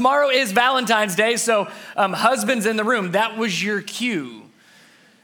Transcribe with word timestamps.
tomorrow 0.00 0.30
is 0.30 0.50
Valentine's 0.52 1.14
Day, 1.14 1.36
so 1.36 1.68
um, 1.94 2.14
husbands 2.14 2.64
in 2.64 2.78
the 2.78 2.84
room, 2.84 3.10
that 3.10 3.36
was 3.36 3.62
your 3.62 3.82
cue. 3.82 4.44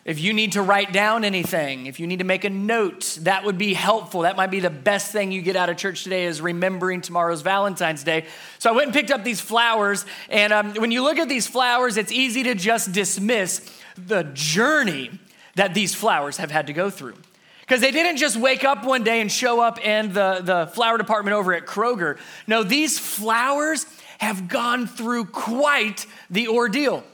If 0.04 0.20
you 0.20 0.34
need 0.34 0.52
to 0.52 0.60
write 0.60 0.92
down 0.92 1.24
anything, 1.24 1.86
if 1.86 1.98
you 1.98 2.06
need 2.06 2.18
to 2.18 2.26
make 2.26 2.44
a 2.44 2.50
note, 2.50 3.20
that 3.22 3.42
would 3.46 3.56
be 3.56 3.72
helpful. 3.72 4.20
That 4.20 4.36
might 4.36 4.50
be 4.50 4.60
the 4.60 4.68
best 4.68 5.12
thing 5.12 5.32
you 5.32 5.40
get 5.40 5.56
out 5.56 5.70
of 5.70 5.78
church 5.78 6.04
today 6.04 6.26
is 6.26 6.42
remembering 6.42 7.00
tomorrow's 7.00 7.40
Valentine's 7.40 8.04
Day. 8.04 8.26
So 8.58 8.68
I 8.68 8.74
went 8.74 8.88
and 8.88 8.94
picked 8.94 9.10
up 9.10 9.24
these 9.24 9.40
flowers, 9.40 10.04
and 10.28 10.52
um, 10.52 10.74
when 10.74 10.90
you 10.90 11.02
look 11.02 11.16
at 11.16 11.30
these 11.30 11.46
flowers, 11.46 11.96
it's 11.96 12.12
easy 12.12 12.42
to 12.42 12.54
just 12.54 12.92
dismiss 12.92 13.66
the 13.96 14.24
journey 14.34 15.10
that 15.54 15.72
these 15.72 15.94
flowers 15.94 16.36
have 16.36 16.50
had 16.50 16.66
to 16.66 16.74
go 16.74 16.90
through. 16.90 17.14
Because 17.60 17.80
they 17.80 17.90
didn't 17.90 18.18
just 18.18 18.36
wake 18.36 18.62
up 18.62 18.84
one 18.84 19.02
day 19.02 19.20
and 19.20 19.32
show 19.32 19.58
up 19.58 19.84
in 19.84 20.12
the, 20.12 20.40
the 20.40 20.66
flower 20.74 20.98
department 20.98 21.34
over 21.34 21.52
at 21.52 21.66
Kroger. 21.66 22.16
No, 22.46 22.62
these 22.62 22.96
flowers 22.96 23.86
have 24.18 24.48
gone 24.48 24.86
through 24.86 25.26
quite 25.26 26.06
the 26.30 26.48
ordeal. 26.48 27.04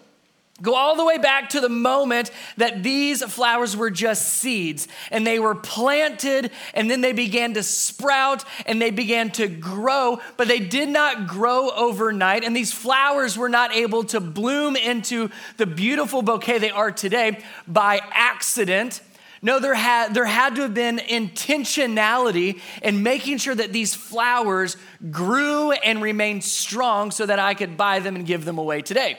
Go 0.63 0.77
all 0.77 0.95
the 0.95 1.05
way 1.05 1.19
back 1.19 1.51
to 1.51 1.61
the 1.61 1.69
moment 1.69 2.31
that 2.57 2.85
these 2.85 3.25
flowers 3.25 3.77
were 3.77 3.91
just 3.91 4.29
seeds 4.29 4.87
and 5.11 5.27
they 5.27 5.41
were 5.41 5.57
planted 5.57 6.53
and 6.73 6.89
then 6.89 7.01
they 7.01 7.13
began 7.13 7.55
to 7.55 7.65
sprout 7.65 8.45
and 8.65 8.81
they 8.81 8.93
began 8.93 9.31
to 9.33 9.49
grow, 9.49 10.21
but 10.37 10.47
they 10.47 10.61
did 10.61 10.89
not 10.89 11.27
grow 11.27 11.71
overnight. 11.71 12.45
And 12.45 12.55
these 12.55 12.73
flowers 12.73 13.37
were 13.37 13.49
not 13.49 13.75
able 13.75 14.05
to 14.05 14.21
bloom 14.21 14.77
into 14.77 15.31
the 15.57 15.67
beautiful 15.67 16.23
bouquet 16.23 16.59
they 16.59 16.71
are 16.71 16.93
today 16.93 17.43
by 17.67 18.01
accident. 18.13 19.01
No, 19.45 19.59
there 19.59 19.75
had, 19.75 20.15
there 20.15 20.25
had 20.25 20.55
to 20.55 20.63
have 20.63 20.75
been 20.75 20.99
intentionality 20.99 22.61
in 22.81 23.03
making 23.03 23.39
sure 23.39 23.55
that 23.55 23.73
these 23.73 23.93
flowers 23.93 24.77
grew 25.11 25.73
and 25.73 26.01
remained 26.01 26.45
strong 26.45 27.11
so 27.11 27.27
that 27.27 27.41
I 27.41 27.55
could 27.55 27.77
buy 27.77 27.99
them 27.99 28.15
and 28.15 28.25
give 28.25 28.45
them 28.45 28.59
away 28.59 28.83
today. 28.83 29.19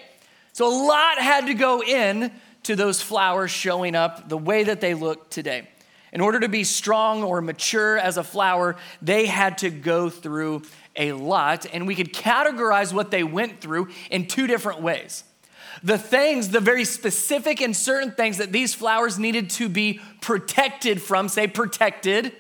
So 0.54 0.66
a 0.68 0.76
lot 0.88 1.20
had 1.20 1.48
to 1.48 1.54
go 1.54 1.84
in 1.84 2.32
to 2.64 2.78
those 2.78 3.02
flowers 3.02 3.52
showing 3.52 3.96
up 3.96 4.30
the 4.30 4.38
way 4.38 4.64
that 4.64 4.80
they 4.80 4.94
look 4.94 5.30
today. 5.30 5.68
In 6.14 6.22
order 6.22 6.40
to 6.40 6.48
be 6.48 6.64
strong 6.64 7.24
or 7.24 7.42
mature 7.42 7.98
as 7.98 8.18
a 8.18 8.24
flower, 8.24 8.78
they 9.02 9.26
had 9.26 9.58
to 9.58 9.70
go 9.70 10.10
through 10.10 10.62
a 10.96 11.12
lot, 11.12 11.66
and 11.74 11.88
we 11.88 11.96
could 11.96 12.14
categorize 12.14 12.94
what 12.94 13.12
they 13.12 13.24
went 13.24 13.60
through 13.60 13.90
in 14.12 14.28
two 14.28 14.48
different 14.48 14.82
ways. 14.82 15.24
The 15.82 15.98
things, 15.98 16.50
the 16.50 16.60
very 16.60 16.86
specific 16.86 17.62
and 17.62 17.76
certain 17.76 18.12
things 18.12 18.38
that 18.38 18.52
these 18.52 18.74
flowers 18.74 19.18
needed 19.18 19.50
to 19.52 19.70
be 19.70 20.00
protected 20.22 21.02
from, 21.02 21.30
say 21.30 21.48
protected, 21.48 22.34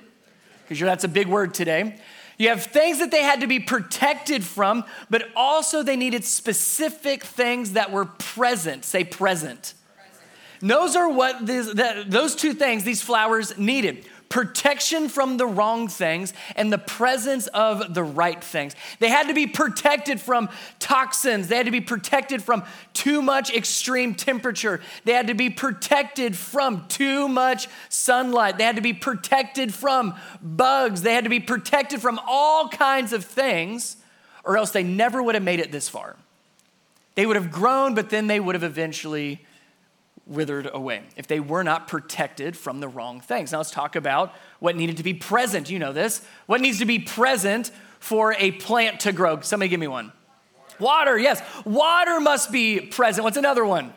because 0.64 0.80
that's 0.80 1.04
a 1.04 1.10
big 1.10 1.28
word 1.28 1.54
today. 1.54 2.00
You 2.38 2.50
have 2.50 2.64
things 2.64 3.00
that 3.00 3.12
they 3.12 3.24
had 3.24 3.42
to 3.42 3.48
be 3.48 3.60
protected 3.60 4.44
from, 4.44 4.86
but 5.10 5.30
also 5.36 5.84
they 5.84 5.96
needed 5.96 6.26
specific 6.26 7.24
things 7.24 7.74
that 7.74 7.92
were 7.92 8.06
present. 8.06 8.86
Say 8.86 9.04
present. 9.04 9.74
present. 9.96 10.26
Those 10.62 10.96
are 10.96 11.10
what 11.10 11.46
this, 11.46 11.68
the, 11.68 12.04
those 12.08 12.36
two 12.36 12.54
things 12.54 12.84
these 12.84 13.02
flowers 13.02 13.58
needed 13.58 14.06
protection 14.34 15.10
from 15.10 15.38
the 15.38 15.46
wrong 15.46 15.88
things 15.88 16.34
and 16.56 16.74
the 16.74 16.78
presence 16.80 17.46
of 17.46 17.94
the 17.94 18.04
right 18.04 18.44
things. 18.44 18.74
They 18.98 19.10
had 19.10 19.28
to 19.28 19.34
be 19.36 19.46
protected 19.46 20.20
from 20.20 20.50
toxins, 20.80 21.50
they 21.50 21.58
had 21.58 21.68
to 21.68 21.72
be 21.72 21.82
protected 21.82 22.42
from 22.42 22.64
too 22.94 23.22
much 23.22 23.54
extreme 23.54 24.16
temperature, 24.16 24.82
they 25.06 25.14
had 25.14 25.28
to 25.28 25.36
be 25.36 25.52
protected 25.52 26.36
from 26.36 26.88
too 26.88 27.28
much 27.28 27.68
sunlight, 27.90 28.58
they 28.58 28.64
had 28.64 28.76
to 28.76 28.82
be 28.82 28.92
protected 28.92 29.72
from 29.72 30.16
bugs, 30.42 31.04
they 31.04 31.14
had 31.14 31.26
to 31.26 31.30
be 31.30 31.40
protected 31.40 32.02
from 32.02 32.20
all 32.28 32.70
kinds 32.70 33.14
of 33.14 33.24
things, 33.24 33.98
or 34.44 34.58
else 34.58 34.72
they 34.72 34.84
never 34.84 35.22
would 35.22 35.36
have 35.36 35.44
made 35.44 35.60
it 35.60 35.72
this 35.72 35.88
far. 35.88 36.16
They 37.14 37.28
would 37.28 37.36
have 37.36 37.52
grown, 37.52 37.94
but 37.94 38.10
then 38.10 38.26
they 38.26 38.40
would 38.40 38.56
have 38.56 38.64
eventually 38.64 39.46
withered 40.26 40.70
away 40.74 41.04
if 41.16 41.28
they 41.28 41.40
were 41.40 41.64
not 41.64 41.88
protected 41.88 42.56
from 42.56 42.80
the 42.80 42.88
wrong 42.88 43.20
things. 43.20 43.52
Now 43.52 43.58
let's 43.60 43.72
talk 43.72 43.96
about 43.96 44.34
what 44.60 44.76
needed 44.76 44.98
to 44.98 45.04
be 45.04 45.14
present. 45.14 45.70
You 45.70 45.80
know 45.80 45.94
this. 45.94 46.22
What 46.46 46.62
needs 46.62 46.80
to 46.80 46.86
be 46.86 47.00
present 47.00 47.72
for 48.00 48.34
a 48.40 48.52
plant 48.52 49.02
to 49.02 49.12
grow? 49.12 49.42
Somebody 49.42 49.70
give 49.70 49.80
me 49.80 49.88
one. 49.88 50.12
Water, 50.80 51.18
yes. 51.18 51.42
Water 51.66 52.20
must 52.20 52.52
be 52.52 52.80
present. 52.80 53.24
What's 53.24 53.38
another 53.38 53.66
one? 53.66 53.94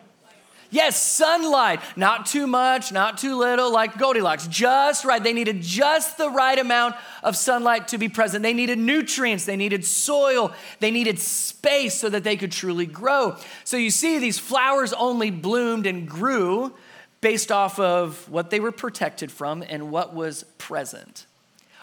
Yes, 0.77 1.03
sunlight, 1.03 1.81
not 1.97 2.27
too 2.27 2.47
much, 2.47 2.93
not 2.93 3.17
too 3.17 3.39
little, 3.39 3.73
like 3.73 3.97
Goldilocks, 3.97 4.47
just 4.47 5.07
right. 5.07 5.25
They 5.25 5.33
needed 5.33 5.63
just 5.63 6.19
the 6.19 6.29
right 6.29 6.59
amount 6.59 6.97
of 7.23 7.35
sunlight 7.35 7.89
to 7.89 7.99
be 7.99 8.11
present. 8.11 8.43
They 8.43 8.53
needed 8.53 8.79
nutrients, 8.79 9.47
they 9.47 9.57
needed 9.57 9.87
soil, 9.87 10.53
they 10.81 10.91
needed 10.91 11.19
space 11.19 11.99
so 11.99 12.11
that 12.11 12.25
they 12.25 12.37
could 12.37 12.53
truly 12.53 12.85
grow. 12.85 13.37
So 13.65 13.79
you 13.79 13.91
see, 13.91 14.19
these 14.19 14.39
flowers 14.39 14.93
only 14.93 15.31
bloomed 15.31 15.87
and 15.87 16.07
grew 16.07 16.75
based 17.23 17.51
off 17.51 17.81
of 17.81 18.29
what 18.29 18.51
they 18.51 18.61
were 18.61 18.71
protected 18.71 19.33
from 19.33 19.65
and 19.67 19.91
what 19.91 20.15
was 20.15 20.45
present. 20.59 21.25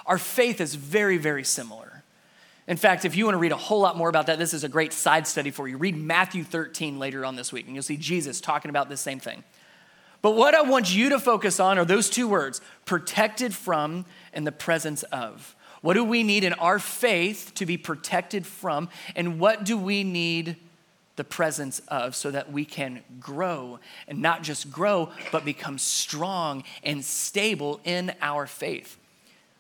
Our 0.06 0.20
faith 0.20 0.62
is 0.62 0.76
very, 0.76 1.18
very 1.18 1.44
similar. 1.44 1.93
In 2.68 2.78
fact, 2.78 3.04
if 3.04 3.16
you 3.16 3.26
want 3.26 3.36
to 3.36 3.40
read 3.40 3.52
a 3.52 3.58
whole 3.58 3.82
lot 3.82 3.98
more 3.98 4.08
about 4.08 4.28
that, 4.28 4.40
this 4.40 4.54
is 4.54 4.64
a 4.64 4.70
great 4.70 4.94
side 4.94 5.28
study 5.28 5.52
for 5.52 5.68
you. 5.68 5.78
Read 5.78 5.98
Matthew 5.98 6.44
13 6.44 6.98
later 6.98 7.26
on 7.26 7.36
this 7.36 7.52
week, 7.52 7.66
and 7.66 7.76
you'll 7.76 7.84
see 7.84 7.98
Jesus 7.98 8.40
talking 8.40 8.70
about 8.70 8.88
this 8.88 9.02
same 9.02 9.20
thing. 9.20 9.44
But 10.22 10.32
what 10.32 10.56
I 10.56 10.62
want 10.62 10.96
you 10.96 11.10
to 11.10 11.20
focus 11.20 11.60
on 11.60 11.78
are 11.78 11.84
those 11.84 12.10
two 12.10 12.30
words 12.30 12.62
protected 12.86 13.54
from 13.54 14.06
and 14.32 14.48
the 14.48 14.54
presence 14.54 15.04
of. 15.04 15.56
What 15.82 15.96
do 15.96 16.06
we 16.06 16.24
need 16.24 16.46
in 16.46 16.54
our 16.54 16.80
faith 16.80 17.52
to 17.56 17.66
be 17.66 17.76
protected 17.76 18.48
from, 18.48 18.88
and 19.18 19.38
what 19.38 19.66
do 19.66 19.78
we 19.78 20.06
need 20.06 20.56
the 21.18 21.26
presence 21.26 21.80
of 21.90 22.16
so 22.16 22.32
that 22.32 22.54
we 22.54 22.64
can 22.64 23.04
grow 23.20 23.80
and 24.08 24.22
not 24.22 24.44
just 24.44 24.72
grow, 24.72 25.10
but 25.34 25.44
become 25.44 25.78
strong 25.78 26.64
and 26.84 27.04
stable 27.04 27.82
in 27.84 28.14
our 28.22 28.48
faith? 28.48 28.98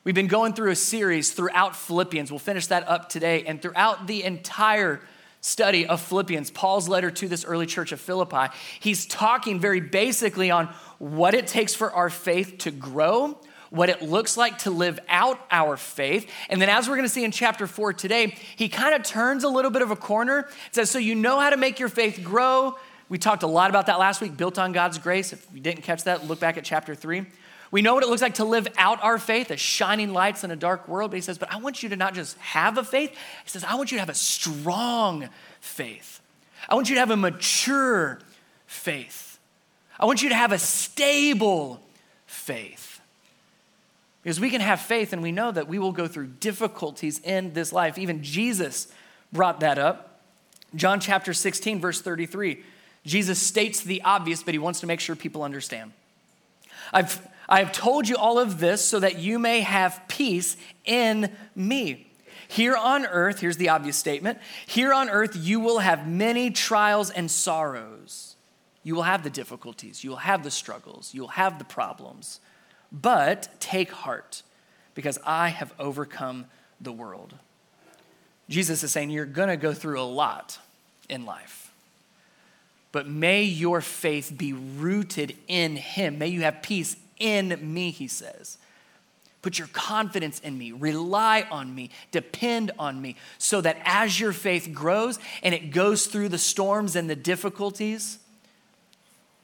We've 0.06 0.14
been 0.14 0.28
going 0.28 0.52
through 0.52 0.72
a 0.72 0.76
series 0.76 1.32
throughout 1.32 1.78
Philippians. 1.78 2.30
We'll 2.30 2.40
finish 2.40 2.68
that 2.68 2.90
up 2.90 3.08
today. 3.08 3.46
And 3.46 3.62
throughout 3.62 4.06
the 4.06 4.26
entire 4.26 5.00
study 5.40 5.88
of 5.88 6.02
Philippians, 6.02 6.52
Paul's 6.52 6.90
letter 6.90 7.10
to 7.10 7.30
this 7.30 7.46
early 7.46 7.66
church 7.66 7.94
of 7.94 8.02
Philippi, 8.02 8.54
he's 8.82 9.06
talking 9.06 9.62
very 9.62 9.80
basically 9.80 10.52
on 10.52 10.68
what 11.00 11.34
it 11.34 11.48
takes 11.48 11.74
for 11.74 11.90
our 11.94 12.10
faith 12.10 12.58
to 12.60 12.72
grow, 12.72 13.38
what 13.70 13.88
it 13.88 14.02
looks 14.02 14.36
like 14.36 14.58
to 14.60 14.72
live 14.72 15.00
out 15.08 15.40
our 15.50 15.78
faith. 15.78 16.30
And 16.50 16.62
then, 16.62 16.68
as 16.68 16.90
we're 16.90 16.96
going 16.96 17.08
to 17.08 17.14
see 17.14 17.24
in 17.24 17.32
chapter 17.32 17.66
four 17.66 17.94
today, 17.94 18.36
he 18.58 18.68
kind 18.68 18.94
of 18.94 19.04
turns 19.04 19.46
a 19.46 19.50
little 19.50 19.72
bit 19.72 19.84
of 19.84 19.92
a 19.92 19.96
corner. 19.96 20.40
It 20.68 20.76
says, 20.76 20.92
So 20.92 21.00
you 21.00 21.16
know 21.16 21.40
how 21.40 21.50
to 21.50 21.58
make 21.58 21.80
your 21.80 21.88
faith 21.88 22.20
grow. 22.22 22.76
We 23.08 23.20
talked 23.20 23.44
a 23.44 23.48
lot 23.48 23.70
about 23.70 23.86
that 23.86 24.00
last 24.00 24.20
week, 24.20 24.36
built 24.36 24.60
on 24.60 24.74
God's 24.74 24.98
grace. 24.98 25.32
If 25.32 25.48
you 25.54 25.62
didn't 25.62 25.84
catch 25.84 26.04
that, 26.04 26.28
look 26.28 26.42
back 26.42 26.58
at 26.58 26.66
chapter 26.66 26.94
three. 26.94 27.26
We 27.74 27.82
know 27.82 27.96
what 27.96 28.04
it 28.04 28.10
looks 28.10 28.22
like 28.22 28.36
to 28.36 28.46
live 28.46 28.68
out 28.78 29.04
our 29.04 29.18
faith 29.18 29.50
as 29.50 29.60
shining 29.60 30.14
lights 30.14 30.44
in 30.44 30.52
a 30.52 30.56
dark 30.56 30.88
world. 30.88 31.10
But 31.10 31.16
he 31.16 31.22
says, 31.22 31.40
But 31.40 31.52
I 31.52 31.58
want 31.58 31.82
you 31.82 31.90
to 31.90 31.96
not 31.96 32.14
just 32.14 32.38
have 32.38 32.78
a 32.78 32.84
faith. 32.84 33.10
He 33.10 33.50
says, 33.50 33.64
I 33.64 33.74
want 33.74 33.92
you 33.92 33.98
to 33.98 34.00
have 34.00 34.10
a 34.10 34.14
strong 34.14 35.28
faith. 35.60 36.22
I 36.70 36.76
want 36.76 36.90
you 36.90 36.94
to 36.94 37.00
have 37.00 37.10
a 37.10 37.18
mature 37.18 38.20
faith. 38.68 39.40
I 40.00 40.06
want 40.06 40.22
you 40.22 40.30
to 40.30 40.36
have 40.36 40.52
a 40.52 40.60
stable 40.60 41.82
faith. 42.28 43.02
Because 44.22 44.40
we 44.40 44.52
can 44.52 44.62
have 44.62 44.80
faith 44.80 45.12
and 45.12 45.24
we 45.24 45.32
know 45.32 45.52
that 45.52 45.68
we 45.68 45.80
will 45.80 45.94
go 45.94 46.08
through 46.08 46.28
difficulties 46.28 47.18
in 47.22 47.54
this 47.54 47.74
life. 47.74 47.98
Even 47.98 48.22
Jesus 48.22 48.88
brought 49.32 49.62
that 49.62 49.80
up. 49.80 50.22
John 50.76 51.00
chapter 51.00 51.34
16, 51.34 51.80
verse 51.80 52.02
33. 52.04 52.64
Jesus 53.04 53.42
states 53.42 53.82
the 53.82 54.04
obvious, 54.04 54.44
but 54.44 54.54
he 54.54 54.60
wants 54.60 54.80
to 54.82 54.86
make 54.86 55.00
sure 55.00 55.16
people 55.16 55.42
understand. 55.42 55.92
I've 56.94 57.33
I 57.48 57.60
have 57.60 57.72
told 57.72 58.08
you 58.08 58.16
all 58.16 58.40
of 58.40 58.60
this 58.60 58.84
so 58.84 59.00
that 59.00 59.20
you 59.20 59.40
may 59.40 59.62
have 59.62 60.02
peace 60.08 60.58
in 60.86 61.32
me. 61.56 62.08
Here 62.48 62.76
on 62.76 63.06
earth, 63.06 63.40
here's 63.40 63.58
the 63.58 63.70
obvious 63.70 63.98
statement 63.98 64.40
here 64.68 64.94
on 64.94 65.10
earth, 65.10 65.36
you 65.36 65.60
will 65.60 65.80
have 65.80 66.08
many 66.08 66.52
trials 66.52 67.10
and 67.10 67.30
sorrows. 67.30 68.36
You 68.84 68.96
will 68.96 69.04
have 69.04 69.24
the 69.24 69.30
difficulties, 69.30 70.04
you 70.04 70.10
will 70.10 70.18
have 70.18 70.44
the 70.44 70.52
struggles, 70.52 71.14
you 71.14 71.22
will 71.22 71.30
have 71.30 71.58
the 71.58 71.66
problems. 71.66 72.42
But 72.92 73.50
take 73.60 73.92
heart, 73.92 74.44
because 74.94 75.18
I 75.26 75.50
have 75.50 75.74
overcome 75.80 76.46
the 76.80 76.92
world. 76.92 77.34
Jesus 78.50 78.84
is 78.84 78.92
saying 78.92 79.10
you're 79.10 79.26
going 79.26 79.50
to 79.50 79.58
go 79.58 79.74
through 79.74 80.00
a 80.00 80.04
lot 80.04 80.60
in 81.10 81.26
life. 81.26 81.72
But 82.92 83.08
may 83.08 83.44
your 83.44 83.82
faith 83.82 84.34
be 84.38 84.54
rooted 84.54 85.36
in 85.48 85.78
Him. 85.78 86.20
May 86.20 86.28
you 86.28 86.42
have 86.42 86.62
peace 86.62 86.96
in 87.20 87.58
me, 87.62 87.92
he 87.92 88.08
says. 88.08 88.58
Put 89.42 89.60
your 89.60 89.68
confidence 89.74 90.40
in 90.40 90.58
me, 90.58 90.72
rely 90.72 91.46
on 91.52 91.76
me, 91.76 91.90
depend 92.12 92.72
on 92.80 93.02
me, 93.02 93.18
so 93.38 93.60
that 93.60 93.78
as 93.84 94.18
your 94.18 94.32
faith 94.32 94.70
grows 94.74 95.20
and 95.44 95.54
it 95.54 95.72
goes 95.72 96.08
through 96.08 96.30
the 96.30 96.38
storms 96.38 96.96
and 96.96 97.10
the 97.10 97.16
difficulties, 97.16 98.20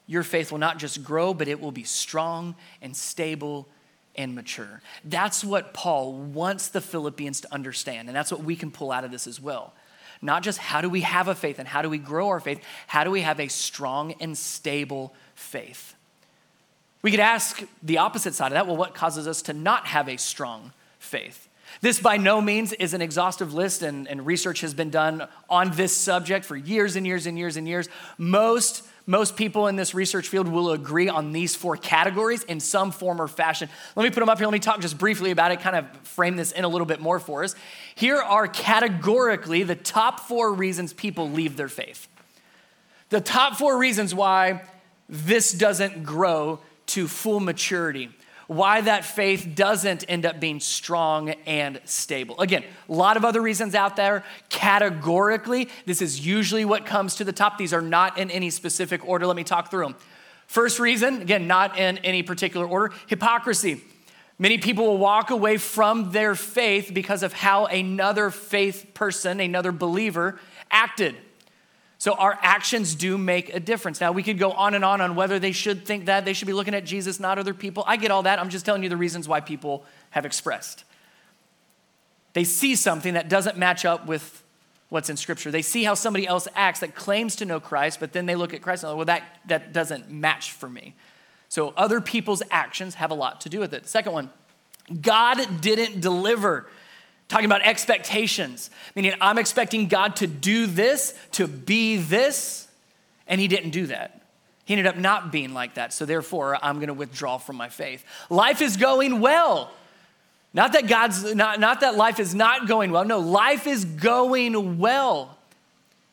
your 0.07 0.23
faith 0.23 0.51
will 0.51 0.59
not 0.59 0.79
just 0.79 1.03
grow, 1.03 1.33
but 1.33 1.49
it 1.49 1.59
will 1.59 1.73
be 1.73 1.83
strong 1.83 2.55
and 2.81 2.95
stable 2.95 3.67
and 4.15 4.33
mature. 4.35 4.81
That's 5.03 5.43
what 5.43 5.73
Paul 5.73 6.13
wants 6.13 6.69
the 6.69 6.81
Philippians 6.81 7.41
to 7.41 7.53
understand, 7.53 8.07
and 8.07 8.15
that's 8.15 8.31
what 8.31 8.43
we 8.43 8.55
can 8.55 8.71
pull 8.71 8.91
out 8.91 9.03
of 9.03 9.11
this 9.11 9.27
as 9.27 9.41
well. 9.41 9.73
Not 10.21 10.43
just 10.43 10.59
how 10.59 10.81
do 10.81 10.89
we 10.89 11.01
have 11.01 11.27
a 11.27 11.35
faith 11.35 11.59
and 11.59 11.67
how 11.67 11.81
do 11.81 11.89
we 11.89 11.97
grow 11.97 12.29
our 12.29 12.39
faith, 12.39 12.61
how 12.87 13.03
do 13.03 13.11
we 13.11 13.21
have 13.21 13.39
a 13.39 13.49
strong 13.49 14.13
and 14.19 14.37
stable 14.37 15.13
faith? 15.35 15.93
We 17.01 17.11
could 17.11 17.19
ask 17.19 17.63
the 17.81 17.99
opposite 17.99 18.33
side 18.33 18.47
of 18.47 18.53
that 18.53 18.67
well, 18.67 18.77
what 18.77 18.93
causes 18.93 19.27
us 19.27 19.41
to 19.43 19.53
not 19.53 19.87
have 19.87 20.09
a 20.09 20.17
strong 20.17 20.73
faith? 20.99 21.49
This, 21.81 21.99
by 21.99 22.17
no 22.17 22.41
means, 22.41 22.73
is 22.73 22.93
an 22.93 23.01
exhaustive 23.01 23.53
list, 23.53 23.83
and, 23.83 24.07
and, 24.07 24.25
research 24.25 24.61
has 24.61 24.73
been 24.73 24.89
done 24.89 25.27
on 25.49 25.71
this 25.71 25.95
subject 25.95 26.43
for 26.43 26.57
years 26.57 26.95
and 26.95 27.05
years 27.05 27.25
and 27.25 27.37
years 27.37 27.57
and 27.57 27.67
years. 27.67 27.87
Most, 28.17 28.83
most 29.05 29.37
people 29.37 29.67
in 29.67 29.75
this 29.75 29.93
research 29.93 30.27
field 30.27 30.47
will 30.47 30.71
agree 30.71 31.07
on 31.07 31.31
these 31.31 31.55
four 31.55 31.77
categories 31.77 32.43
in 32.43 32.59
some 32.59 32.91
form 32.91 33.21
or 33.21 33.27
fashion. 33.27 33.69
Let 33.95 34.03
me 34.03 34.09
put 34.09 34.19
them 34.19 34.29
up 34.29 34.39
here. 34.39 34.47
Let 34.47 34.53
me 34.53 34.59
talk 34.59 34.81
just 34.81 34.97
briefly 34.97 35.31
about 35.31 35.51
it, 35.51 35.61
kind 35.61 35.75
of 35.75 35.85
frame 36.01 36.35
this 36.35 36.51
in 36.51 36.65
a 36.65 36.67
little 36.67 36.87
bit 36.87 36.99
more 36.99 37.19
for 37.19 37.43
us. 37.43 37.55
Here 37.95 38.17
are 38.17 38.47
categorically 38.47 39.63
the 39.63 39.75
top 39.75 40.21
four 40.21 40.51
reasons 40.51 40.91
people 40.91 41.29
leave 41.29 41.55
their 41.55 41.69
faith. 41.69 42.07
The 43.09 43.21
top 43.21 43.55
four 43.55 43.77
reasons 43.77 44.13
why 44.13 44.63
this 45.07 45.53
doesn't 45.53 46.03
grow 46.03 46.59
to 46.89 47.07
full 47.07 47.39
maturity 47.39 48.09
why 48.49 48.81
that 48.81 49.05
faith 49.05 49.47
doesn't 49.53 50.03
end 50.07 50.25
up 50.25 50.39
being 50.39 50.59
strong 50.59 51.29
and 51.45 51.79
stable. 51.85 52.39
Again, 52.39 52.63
a 52.89 52.91
lot 52.91 53.15
of 53.15 53.23
other 53.23 53.43
reasons 53.43 53.75
out 53.75 53.95
there. 53.95 54.23
Categorically, 54.49 55.69
this 55.85 56.01
is 56.01 56.25
usually 56.25 56.65
what 56.65 56.83
comes 56.83 57.13
to 57.17 57.23
the 57.23 57.31
top. 57.31 57.59
These 57.59 57.73
are 57.73 57.81
not 57.81 58.17
in 58.17 58.31
any 58.31 58.49
specific 58.49 59.07
order. 59.07 59.27
Let 59.27 59.35
me 59.35 59.43
talk 59.43 59.69
through 59.69 59.83
them. 59.83 59.95
First 60.47 60.79
reason, 60.79 61.21
again, 61.21 61.45
not 61.45 61.77
in 61.77 61.99
any 61.99 62.23
particular 62.23 62.65
order 62.65 62.91
hypocrisy. 63.05 63.83
Many 64.39 64.57
people 64.57 64.87
will 64.87 64.97
walk 64.97 65.29
away 65.29 65.57
from 65.57 66.11
their 66.11 66.33
faith 66.33 66.89
because 66.91 67.21
of 67.21 67.33
how 67.33 67.67
another 67.67 68.31
faith 68.31 68.95
person, 68.95 69.39
another 69.39 69.71
believer, 69.71 70.39
acted. 70.71 71.15
So 71.99 72.13
our 72.13 72.39
actions 72.41 72.95
do 72.95 73.17
make 73.17 73.53
a 73.53 73.59
difference. 73.59 73.99
Now, 73.99 74.13
we 74.13 74.23
could 74.23 74.39
go 74.39 74.53
on 74.53 74.73
and 74.73 74.85
on 74.85 75.01
on 75.01 75.15
whether 75.15 75.37
they 75.37 75.51
should 75.51 75.85
think 75.85 76.05
that, 76.05 76.23
they 76.23 76.31
should 76.31 76.47
be 76.47 76.53
looking 76.53 76.73
at 76.73 76.85
Jesus, 76.85 77.19
not 77.19 77.37
other 77.37 77.53
people. 77.53 77.83
I 77.85 77.97
get 77.97 78.09
all 78.09 78.23
that. 78.23 78.39
I'm 78.39 78.49
just 78.49 78.65
telling 78.65 78.83
you 78.83 78.89
the 78.89 78.95
reasons 78.97 79.27
why 79.27 79.41
people 79.41 79.83
have 80.11 80.25
expressed. 80.25 80.85
They 82.31 82.45
see 82.45 82.77
something 82.77 83.15
that 83.15 83.27
doesn't 83.27 83.57
match 83.57 83.83
up 83.83 84.07
with 84.07 84.43
what's 84.87 85.09
in 85.09 85.17
Scripture. 85.17 85.51
They 85.51 85.61
see 85.61 85.83
how 85.83 85.93
somebody 85.93 86.25
else 86.25 86.47
acts 86.55 86.79
that 86.79 86.95
claims 86.95 87.35
to 87.37 87.45
know 87.45 87.59
Christ, 87.59 87.99
but 87.99 88.13
then 88.13 88.27
they 88.27 88.35
look 88.35 88.53
at 88.53 88.61
Christ 88.61 88.85
and, 88.85 88.95
well, 88.95 89.05
that, 89.05 89.23
that 89.47 89.73
doesn't 89.73 90.09
match 90.09 90.53
for 90.53 90.69
me. 90.69 90.95
So 91.49 91.73
other 91.75 91.99
people's 91.99 92.41
actions 92.49 92.95
have 92.95 93.11
a 93.11 93.15
lot 93.15 93.41
to 93.41 93.49
do 93.49 93.59
with 93.59 93.73
it. 93.73 93.89
Second 93.89 94.13
one, 94.13 94.29
God 95.01 95.61
didn't 95.61 95.99
deliver 95.99 96.67
Talking 97.29 97.45
about 97.45 97.61
expectations, 97.61 98.69
meaning 98.95 99.13
I'm 99.21 99.37
expecting 99.37 99.87
God 99.87 100.17
to 100.17 100.27
do 100.27 100.65
this, 100.65 101.13
to 101.33 101.47
be 101.47 101.97
this, 101.97 102.67
and 103.27 103.39
He 103.39 103.47
didn't 103.47 103.69
do 103.69 103.85
that. 103.87 104.21
He 104.65 104.73
ended 104.73 104.87
up 104.87 104.97
not 104.97 105.31
being 105.31 105.53
like 105.53 105.75
that. 105.75 105.93
So 105.93 106.05
therefore, 106.05 106.57
I'm 106.61 106.75
going 106.75 106.89
to 106.89 106.93
withdraw 106.93 107.37
from 107.37 107.55
my 107.55 107.69
faith. 107.69 108.03
Life 108.29 108.61
is 108.61 108.77
going 108.77 109.19
well. 109.19 109.71
Not 110.53 110.73
that 110.73 110.87
God's 110.87 111.35
not, 111.35 111.59
not 111.59 111.81
that 111.81 111.95
life 111.95 112.19
is 112.19 112.33
not 112.33 112.67
going 112.67 112.91
well. 112.91 113.05
No, 113.05 113.19
life 113.19 113.67
is 113.67 113.85
going 113.85 114.79
well. 114.79 115.37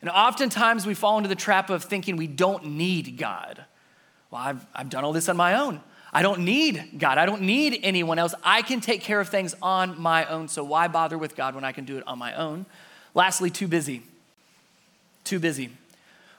And 0.01 0.11
oftentimes 0.11 0.87
we 0.87 0.95
fall 0.95 1.17
into 1.17 1.29
the 1.29 1.35
trap 1.35 1.71
of 1.71 1.85
thinking 1.85 2.17
we 2.17 2.27
don't 2.27 2.67
need 2.67 3.17
God. 3.17 3.65
Well, 4.31 4.43
I've, 4.43 4.67
I've 4.75 4.91
done 4.91 5.05
all 5.05 5.13
this 5.13 5.29
on 5.29 5.37
my 5.37 5.55
own. 5.55 5.81
I 6.17 6.23
don't 6.23 6.47
need 6.47 6.93
God. 6.97 7.19
I 7.19 7.27
don't 7.27 7.43
need 7.43 7.79
anyone 7.83 8.19
else. 8.19 8.35
I 8.43 8.63
can 8.63 8.81
take 8.81 9.03
care 9.03 9.21
of 9.21 9.29
things 9.29 9.55
on 9.61 10.01
my 10.01 10.25
own. 10.25 10.49
So 10.49 10.65
why 10.65 10.89
bother 10.89 11.19
with 11.19 11.37
God 11.37 11.55
when 11.55 11.63
I 11.63 11.73
can 11.73 11.85
do 11.85 11.99
it 11.99 12.05
on 12.07 12.19
my 12.19 12.35
own? 12.35 12.65
Lastly, 13.13 13.51
too 13.51 13.69
busy. 13.69 14.03
Too 15.25 15.39
busy. 15.39 15.73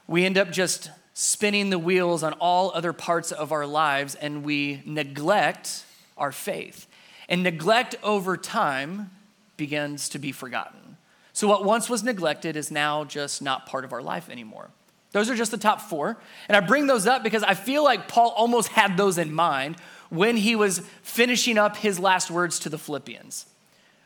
We 0.08 0.24
end 0.24 0.36
up 0.36 0.50
just 0.50 0.90
spinning 1.14 1.70
the 1.70 1.78
wheels 1.78 2.24
on 2.24 2.32
all 2.40 2.72
other 2.74 2.92
parts 2.92 3.30
of 3.30 3.52
our 3.52 3.66
lives 3.66 4.16
and 4.16 4.42
we 4.42 4.82
neglect 4.84 5.84
our 6.16 6.32
faith. 6.32 6.88
And 7.28 7.44
neglect 7.44 7.94
over 8.02 8.36
time 8.36 9.12
begins 9.56 10.08
to 10.08 10.18
be 10.18 10.32
forgotten. 10.32 10.96
So, 11.32 11.46
what 11.46 11.64
once 11.64 11.88
was 11.88 12.02
neglected 12.02 12.56
is 12.56 12.72
now 12.72 13.04
just 13.04 13.40
not 13.40 13.66
part 13.66 13.84
of 13.84 13.92
our 13.92 14.02
life 14.02 14.28
anymore. 14.28 14.70
Those 15.12 15.30
are 15.30 15.34
just 15.34 15.50
the 15.50 15.58
top 15.58 15.80
four. 15.80 16.18
And 16.48 16.56
I 16.56 16.60
bring 16.60 16.86
those 16.86 17.06
up 17.06 17.22
because 17.22 17.42
I 17.42 17.54
feel 17.54 17.82
like 17.82 18.08
Paul 18.08 18.30
almost 18.36 18.68
had 18.68 18.96
those 18.96 19.18
in 19.18 19.32
mind 19.32 19.76
when 20.10 20.36
he 20.36 20.54
was 20.56 20.80
finishing 21.02 21.58
up 21.58 21.76
his 21.76 21.98
last 21.98 22.30
words 22.30 22.58
to 22.60 22.68
the 22.68 22.78
Philippians. 22.78 23.46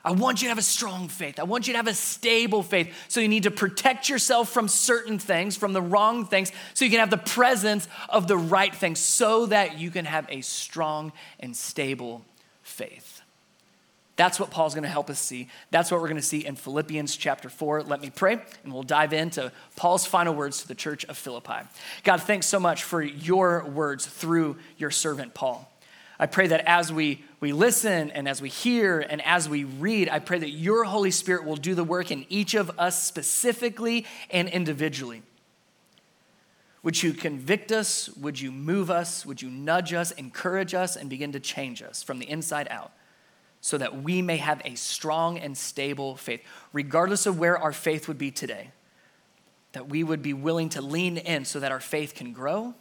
I 0.05 0.11
want 0.13 0.43
you 0.43 0.47
to 0.47 0.51
have 0.51 0.59
a 0.59 0.63
strong 0.63 1.09
faith. 1.09 1.39
I 1.39 1.45
want 1.45 1.69
you 1.69 1.75
to 1.75 1.79
have 1.79 1.87
a 1.87 1.95
stable 1.95 2.65
faith. 2.65 2.93
So 3.09 3.21
you 3.21 3.29
need 3.29 3.45
to 3.45 3.53
protect 3.53 4.09
yourself 4.09 4.49
from 4.49 4.67
certain 4.67 5.19
things, 5.19 5.57
from 5.57 5.73
the 5.73 5.83
wrong 5.83 6.27
things, 6.27 6.51
so 6.75 6.85
you 6.85 6.91
can 6.91 6.99
have 6.99 7.11
the 7.11 7.19
presence 7.19 7.87
of 8.09 8.27
the 8.27 8.37
right 8.37 8.75
things, 8.75 8.99
so 8.99 9.47
that 9.47 9.79
you 9.79 9.93
can 9.93 10.05
have 10.05 10.27
a 10.29 10.41
strong 10.41 11.13
and 11.39 11.57
stable 11.57 12.25
faith. 12.63 13.12
That's 14.17 14.39
what 14.39 14.51
Paul's 14.51 14.75
going 14.75 14.85
to 14.85 14.91
help 14.91 15.09
us 15.09 15.19
see. 15.19 15.49
That's 15.71 15.91
what 15.91 16.01
we're 16.01 16.09
going 16.09 16.21
to 16.21 16.27
see 16.27 16.45
in 16.45 16.55
Philippians 16.55 17.17
chapter 17.17 17.49
4. 17.49 17.85
Let 17.85 18.03
me 18.03 18.11
pray, 18.11 18.39
and 18.63 18.73
we'll 18.73 18.83
dive 18.83 19.13
into 19.13 19.51
Paul's 19.75 20.05
final 20.05 20.35
words 20.35 20.61
to 20.63 20.69
the 20.69 20.75
church 20.75 21.05
of 21.07 21.17
Philippi. 21.17 21.67
God, 22.05 22.23
thanks 22.23 22.47
so 22.47 22.61
much 22.61 22.85
for 22.85 23.03
your 23.03 23.65
words 23.65 24.05
through 24.05 24.59
your 24.77 24.91
servant 24.91 25.33
Paul. 25.33 25.69
I 26.19 26.27
pray 26.27 26.47
that 26.49 26.61
as 26.67 26.93
we, 26.93 27.25
we 27.41 27.53
listen 27.53 28.11
and 28.11 28.29
as 28.29 28.43
we 28.43 28.49
hear 28.49 29.01
and 29.01 29.21
as 29.23 29.49
we 29.49 29.65
read, 29.65 30.09
I 30.09 30.19
pray 30.19 30.39
that 30.39 30.51
your 30.51 30.85
Holy 30.85 31.11
Spirit 31.11 31.45
will 31.45 31.57
do 31.57 31.75
the 31.75 31.83
work 31.83 32.11
in 32.11 32.27
each 32.29 32.55
of 32.55 32.71
us 32.79 33.03
specifically 33.03 34.07
and 34.31 34.49
individually. 34.49 35.23
Would 36.83 37.03
you 37.03 37.13
convict 37.13 37.73
us? 37.73 38.09
Would 38.11 38.41
you 38.41 38.53
move 38.53 38.91
us? 38.91 39.25
Would 39.25 39.41
you 39.41 39.51
nudge 39.51 39.93
us, 39.93 40.11
encourage 40.13 40.75
us, 40.75 40.97
and 40.97 41.09
begin 41.09 41.33
to 41.33 41.41
change 41.41 41.83
us 41.83 42.03
from 42.03 42.19
the 42.19 42.29
inside 42.29 42.69
out? 42.71 42.93
So 43.63 43.79
that 43.79 44.03
we 44.03 44.21
may 44.21 44.37
have 44.39 44.61
a 44.65 44.75
strong 44.75 45.39
and 45.39 45.57
stable 45.57 46.17
faith, 46.17 46.43
regardless 46.73 47.27
of 47.27 47.39
where 47.39 47.57
our 47.57 47.73
faith 47.73 48.09
would 48.09 48.19
be 48.19 48.31
today. 48.31 48.73
That 49.71 49.89
we 49.89 50.03
would 50.03 50.21
be 50.21 50.35
willing 50.35 50.69
to 50.71 50.83
lean 50.83 51.17
in 51.17 51.45
so 51.45 51.61
that 51.61 51.71
our 51.73 51.81
faith 51.81 52.15
can 52.15 52.33
grow, 52.33 52.75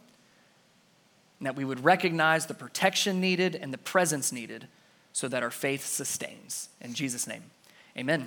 and 1.38 1.46
that 1.46 1.54
we 1.54 1.64
would 1.64 1.84
recognize 1.84 2.46
the 2.46 2.54
protection 2.54 3.20
needed 3.20 3.54
and 3.54 3.72
the 3.72 3.78
presence 3.78 4.32
needed 4.32 4.66
so 5.12 5.28
that 5.28 5.44
our 5.44 5.50
faith 5.52 5.86
sustains. 5.86 6.68
In 6.80 6.94
Jesus' 6.94 7.28
name, 7.28 7.44
amen. 7.96 8.26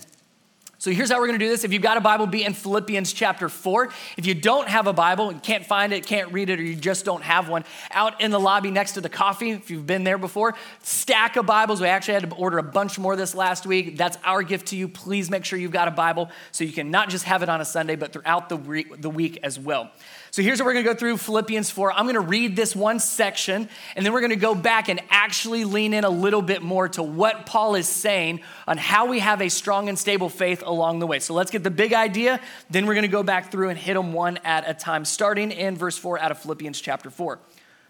So 0.78 0.92
here's 0.92 1.10
how 1.10 1.20
we're 1.20 1.28
going 1.28 1.40
to 1.40 1.46
do 1.46 1.50
this. 1.50 1.64
If 1.64 1.72
you've 1.72 1.82
got 1.82 1.96
a 1.96 2.02
Bible, 2.02 2.28
be 2.28 2.44
in 2.44 2.54
Philippians 2.54 3.14
chapter 3.14 3.48
4. 3.48 3.90
If 4.18 4.26
you 4.26 4.36
don't 4.36 4.68
have 4.68 4.88
a 4.88 4.94
Bible, 4.94 5.32
you 5.32 5.40
can't 5.40 5.66
find 5.66 5.94
it, 5.94 6.06
can't 6.06 6.34
read 6.34 6.50
it, 6.50 6.60
or 6.60 6.64
you 6.64 6.76
just 6.76 7.06
don't 7.06 7.24
have 7.24 7.48
one, 7.48 7.64
out 7.92 8.20
in 8.20 8.30
the 8.30 8.40
lobby 8.40 8.72
next 8.72 8.92
to 8.94 9.02
the 9.02 9.08
coffee, 9.08 9.52
if 9.52 9.72
you've 9.72 9.88
been 9.88 10.04
there 10.04 10.18
before, 10.18 10.54
stack 10.84 11.38
of 11.38 11.46
Bibles. 11.46 11.80
We 11.80 11.88
actually 11.88 12.16
had 12.16 12.30
to 12.30 12.36
order 12.36 12.58
a 12.58 12.64
bunch 12.64 13.00
more 13.00 13.16
this 13.16 13.34
last 13.34 13.66
week. 13.66 13.98
That's 13.98 14.18
our 14.26 14.44
gift 14.44 14.68
to 14.68 14.76
you. 14.76 14.90
Please 14.90 15.30
make 15.30 15.46
sure 15.46 15.58
you've 15.58 15.72
got 15.72 15.88
a 15.88 15.92
Bible 15.92 16.30
so 16.52 16.66
you 16.66 16.74
can 16.74 16.92
not 16.92 17.10
just 17.10 17.24
have 17.24 17.42
it 17.42 17.48
on 17.48 17.62
a 17.62 17.66
Sunday, 17.66 17.96
but 17.96 18.12
throughout 18.12 18.50
the, 18.50 18.86
the 18.98 19.10
week 19.10 19.40
as 19.44 19.58
well. 19.58 19.92
So 20.36 20.42
here's 20.42 20.60
what 20.60 20.66
we're 20.66 20.74
going 20.74 20.84
to 20.84 20.92
go 20.92 21.00
through 21.00 21.16
Philippians 21.16 21.72
4. 21.72 21.94
I'm 21.94 22.04
going 22.04 22.16
to 22.16 22.20
read 22.20 22.58
this 22.58 22.76
one 22.76 23.00
section, 23.00 23.70
and 23.96 24.06
then 24.06 24.12
we're 24.12 24.20
going 24.20 24.32
to 24.32 24.36
go 24.36 24.54
back 24.54 24.90
and 24.90 25.00
actually 25.10 25.64
lean 25.64 25.94
in 25.94 26.04
a 26.04 26.10
little 26.10 26.42
bit 26.42 26.62
more 26.62 26.90
to 26.90 27.04
what 27.04 27.46
Paul 27.46 27.76
is 27.76 27.88
saying 27.88 28.42
on 28.68 28.78
how 28.78 29.06
we 29.06 29.20
have 29.20 29.42
a 29.42 29.48
strong 29.48 29.88
and 29.88 29.98
stable 29.98 30.28
faith 30.28 30.62
along 30.66 31.00
the 31.00 31.08
way. 31.08 31.20
So 31.20 31.34
let's 31.34 31.52
get 31.52 31.64
the 31.64 31.72
big 31.72 31.94
idea, 31.94 32.42
then 32.70 32.86
we're 32.86 32.96
going 32.96 33.04
to 33.04 33.08
go 33.08 33.24
back 33.24 33.50
through 33.50 33.70
and 33.70 33.80
hit 33.80 33.94
them 33.94 34.12
one 34.12 34.38
at 34.44 34.70
a 34.70 34.74
time, 34.74 35.06
starting 35.06 35.52
in 35.54 35.78
verse 35.78 35.98
4 35.98 36.20
out 36.20 36.32
of 36.32 36.40
Philippians 36.40 36.82
chapter 36.82 37.10
4. 37.10 37.40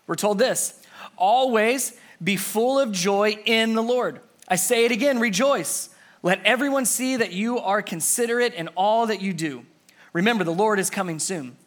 We're 0.05 0.13
told 0.13 0.37
this 0.37 0.79
Always 1.17 1.97
be 2.23 2.35
full 2.35 2.77
of 2.77 2.91
joy 2.91 3.39
in 3.45 3.73
the 3.73 3.81
Lord. 3.81 4.19
I 4.47 4.57
say 4.57 4.85
it 4.85 4.91
again, 4.91 5.19
rejoice. 5.19 5.89
Let 6.21 6.45
everyone 6.45 6.85
see 6.85 7.15
that 7.15 7.31
you 7.31 7.57
are 7.57 7.81
considerate 7.81 8.53
in 8.53 8.67
all 8.75 9.07
that 9.07 9.19
you 9.19 9.33
do. 9.33 9.65
Remember, 10.13 10.43
the 10.43 10.53
Lord 10.53 10.77
is 10.77 10.91
coming 10.91 11.17
soon. 11.17 11.57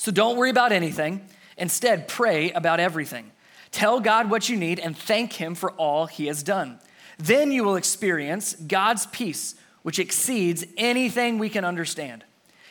So 0.00 0.10
don't 0.10 0.38
worry 0.38 0.48
about 0.48 0.72
anything. 0.72 1.20
Instead, 1.58 2.08
pray 2.08 2.52
about 2.52 2.80
everything. 2.80 3.32
Tell 3.70 4.00
God 4.00 4.30
what 4.30 4.48
you 4.48 4.56
need 4.56 4.80
and 4.80 4.96
thank 4.96 5.34
Him 5.34 5.54
for 5.54 5.72
all 5.72 6.06
He 6.06 6.26
has 6.26 6.42
done. 6.42 6.78
Then 7.18 7.52
you 7.52 7.64
will 7.64 7.76
experience 7.76 8.54
God's 8.54 9.06
peace, 9.08 9.56
which 9.82 9.98
exceeds 9.98 10.64
anything 10.78 11.38
we 11.38 11.50
can 11.50 11.66
understand. 11.66 12.24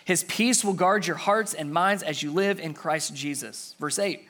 His 0.06 0.24
peace 0.24 0.66
will 0.66 0.74
guard 0.74 1.06
your 1.06 1.18
hearts 1.18 1.54
and 1.54 1.72
minds 1.72 2.02
as 2.02 2.24
you 2.24 2.32
live 2.32 2.60
in 2.60 2.74
Christ 2.74 3.14
Jesus. 3.14 3.76
Verse 3.80 4.00
8. 4.00 4.28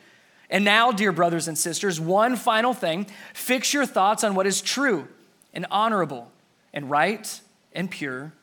And 0.50 0.66
now, 0.66 0.92
dear 0.92 1.14
brothers 1.14 1.48
and 1.48 1.58
sisters, 1.58 2.02
one 2.02 2.36
final 2.36 2.74
thing 2.74 3.08
fix 3.34 3.74
your 3.74 3.86
thoughts 3.86 4.26
on 4.26 4.36
what 4.36 4.46
is 4.46 4.62
true 4.62 5.08
and 5.54 5.66
honorable 5.72 6.34
and 6.74 6.90
right 6.90 7.40
and 7.72 7.90
pure 7.90 8.34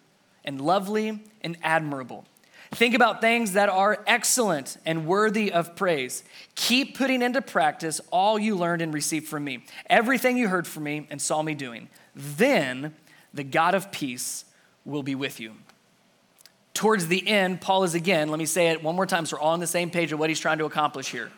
and 0.47 0.63
lovely 0.63 1.23
and 1.43 1.59
admirable. 1.63 2.25
Think 2.73 2.94
about 2.94 3.20
things 3.20 3.52
that 3.52 3.68
are 3.68 4.02
excellent 4.06 4.76
and 4.85 5.06
worthy 5.06 5.52
of 5.52 5.76
praise. 5.76 6.25
Keep 6.54 6.96
putting 6.99 7.23
into 7.23 7.40
practice 7.40 8.00
all 8.11 8.38
you 8.38 8.56
learned 8.56 8.82
and 8.82 8.92
received 8.92 9.28
from 9.28 9.44
me, 9.44 9.64
everything 9.88 10.37
you 10.37 10.49
heard 10.49 10.66
from 10.66 10.82
me 10.85 11.06
and 11.11 11.23
saw 11.23 11.42
me 11.42 11.54
doing. 11.54 11.88
Then 12.14 12.94
the 13.32 13.44
God 13.44 13.75
of 13.75 13.92
peace 13.92 14.44
will 14.85 15.02
be 15.02 15.14
with 15.14 15.40
you. 15.40 15.52
towards 16.76 17.06
the 17.06 17.26
end, 17.26 17.61
Paul 17.61 17.85
is 17.85 17.94
again, 17.94 18.28
let 18.28 18.38
me 18.38 18.44
say 18.44 18.68
it 18.68 18.82
one 18.82 18.94
more 18.94 19.06
time 19.06 19.25
so 19.26 19.37
we're 19.37 19.40
all 19.40 19.54
on 19.54 19.61
the 19.61 19.66
same 19.66 19.90
page 19.90 20.12
of 20.12 20.18
what 20.18 20.28
he's 20.28 20.38
trying 20.38 20.58
to 20.58 20.66
accomplish 20.66 21.11
here. 21.11 21.32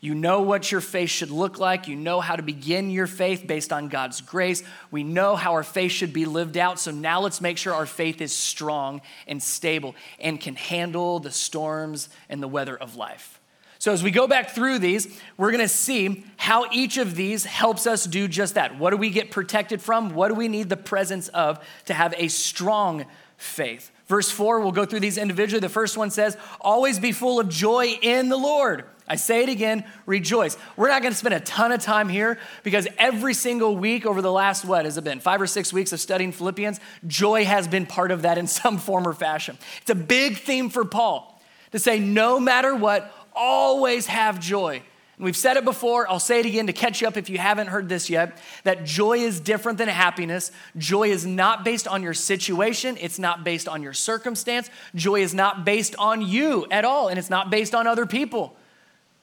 You 0.00 0.14
know 0.14 0.40
what 0.40 0.72
your 0.72 0.80
faith 0.80 1.10
should 1.10 1.30
look 1.30 1.58
like. 1.58 1.86
You 1.86 1.94
know 1.94 2.20
how 2.20 2.34
to 2.34 2.42
begin 2.42 2.88
your 2.88 3.06
faith 3.06 3.46
based 3.46 3.70
on 3.70 3.88
God's 3.88 4.22
grace. 4.22 4.62
We 4.90 5.04
know 5.04 5.36
how 5.36 5.52
our 5.52 5.62
faith 5.62 5.92
should 5.92 6.14
be 6.14 6.24
lived 6.24 6.56
out. 6.56 6.78
So 6.78 6.90
now 6.90 7.20
let's 7.20 7.42
make 7.42 7.58
sure 7.58 7.74
our 7.74 7.84
faith 7.84 8.22
is 8.22 8.32
strong 8.32 9.02
and 9.26 9.42
stable 9.42 9.94
and 10.18 10.40
can 10.40 10.54
handle 10.54 11.18
the 11.18 11.30
storms 11.30 12.08
and 12.30 12.42
the 12.42 12.48
weather 12.48 12.76
of 12.76 12.96
life. 12.96 13.40
So, 13.78 13.94
as 13.94 14.02
we 14.02 14.10
go 14.10 14.28
back 14.28 14.50
through 14.50 14.78
these, 14.78 15.08
we're 15.38 15.52
gonna 15.52 15.66
see 15.66 16.26
how 16.36 16.66
each 16.70 16.98
of 16.98 17.14
these 17.14 17.46
helps 17.46 17.86
us 17.86 18.04
do 18.04 18.28
just 18.28 18.56
that. 18.56 18.78
What 18.78 18.90
do 18.90 18.98
we 18.98 19.08
get 19.08 19.30
protected 19.30 19.80
from? 19.80 20.14
What 20.14 20.28
do 20.28 20.34
we 20.34 20.48
need 20.48 20.68
the 20.68 20.76
presence 20.76 21.28
of 21.28 21.66
to 21.86 21.94
have 21.94 22.12
a 22.18 22.28
strong 22.28 23.06
faith? 23.38 23.90
Verse 24.10 24.28
4, 24.28 24.58
we'll 24.58 24.72
go 24.72 24.84
through 24.84 24.98
these 24.98 25.16
individually. 25.16 25.60
The 25.60 25.68
first 25.68 25.96
one 25.96 26.10
says, 26.10 26.36
Always 26.60 26.98
be 26.98 27.12
full 27.12 27.38
of 27.38 27.48
joy 27.48 27.96
in 28.02 28.28
the 28.28 28.36
Lord. 28.36 28.84
I 29.06 29.14
say 29.14 29.44
it 29.44 29.48
again, 29.48 29.84
rejoice. 30.04 30.56
We're 30.76 30.88
not 30.88 31.00
going 31.02 31.12
to 31.12 31.16
spend 31.16 31.34
a 31.34 31.38
ton 31.38 31.70
of 31.70 31.80
time 31.80 32.08
here 32.08 32.36
because 32.64 32.88
every 32.98 33.34
single 33.34 33.76
week 33.76 34.04
over 34.04 34.20
the 34.20 34.32
last, 34.32 34.64
what 34.64 34.84
has 34.84 34.96
it 34.96 35.04
been, 35.04 35.20
five 35.20 35.40
or 35.40 35.46
six 35.46 35.72
weeks 35.72 35.92
of 35.92 36.00
studying 36.00 36.32
Philippians, 36.32 36.80
joy 37.06 37.44
has 37.44 37.68
been 37.68 37.86
part 37.86 38.10
of 38.10 38.22
that 38.22 38.36
in 38.36 38.46
some 38.48 38.78
form 38.78 39.06
or 39.06 39.12
fashion. 39.12 39.56
It's 39.80 39.90
a 39.90 39.94
big 39.94 40.38
theme 40.38 40.70
for 40.70 40.84
Paul 40.84 41.40
to 41.70 41.78
say, 41.78 42.00
no 42.00 42.40
matter 42.40 42.74
what, 42.74 43.14
always 43.32 44.06
have 44.06 44.40
joy. 44.40 44.82
And 45.20 45.26
we've 45.26 45.36
said 45.36 45.58
it 45.58 45.66
before, 45.66 46.08
I'll 46.08 46.18
say 46.18 46.40
it 46.40 46.46
again 46.46 46.66
to 46.68 46.72
catch 46.72 47.02
you 47.02 47.06
up 47.06 47.18
if 47.18 47.28
you 47.28 47.36
haven't 47.36 47.66
heard 47.66 47.90
this 47.90 48.08
yet 48.08 48.38
that 48.64 48.86
joy 48.86 49.18
is 49.18 49.38
different 49.38 49.76
than 49.76 49.86
happiness. 49.86 50.50
Joy 50.78 51.10
is 51.10 51.26
not 51.26 51.62
based 51.62 51.86
on 51.86 52.02
your 52.02 52.14
situation, 52.14 52.96
it's 52.98 53.18
not 53.18 53.44
based 53.44 53.68
on 53.68 53.82
your 53.82 53.92
circumstance. 53.92 54.70
Joy 54.94 55.20
is 55.20 55.34
not 55.34 55.66
based 55.66 55.94
on 55.98 56.22
you 56.22 56.66
at 56.70 56.86
all, 56.86 57.08
and 57.08 57.18
it's 57.18 57.28
not 57.28 57.50
based 57.50 57.74
on 57.74 57.86
other 57.86 58.06
people. 58.06 58.56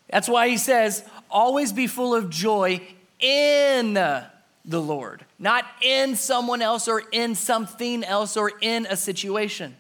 That's 0.08 0.30
why 0.30 0.50
he 0.50 0.58
says, 0.58 1.04
always 1.32 1.74
be 1.74 1.88
full 1.88 2.13
of 2.13 2.30
joy 2.30 2.80
in 3.20 3.96
the 3.96 4.30
Lord, 4.66 5.25
not 5.39 5.66
in 5.82 6.16
someone 6.16 6.62
else 6.62 6.88
or 6.88 7.01
in 7.12 7.34
something 7.34 8.04
else 8.04 8.38
or 8.38 8.51
in 8.62 8.86
a 8.86 8.96
situation. 8.96 9.75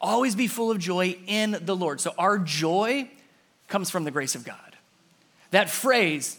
Always 0.00 0.36
be 0.36 0.46
full 0.46 0.70
of 0.70 0.78
joy 0.78 1.16
in 1.26 1.58
the 1.62 1.74
Lord. 1.74 2.00
So 2.00 2.14
our 2.16 2.38
joy 2.38 3.10
comes 3.66 3.90
from 3.90 4.04
the 4.04 4.12
grace 4.12 4.36
of 4.36 4.44
God. 4.44 4.71
That 5.52 5.70
phrase, 5.70 6.38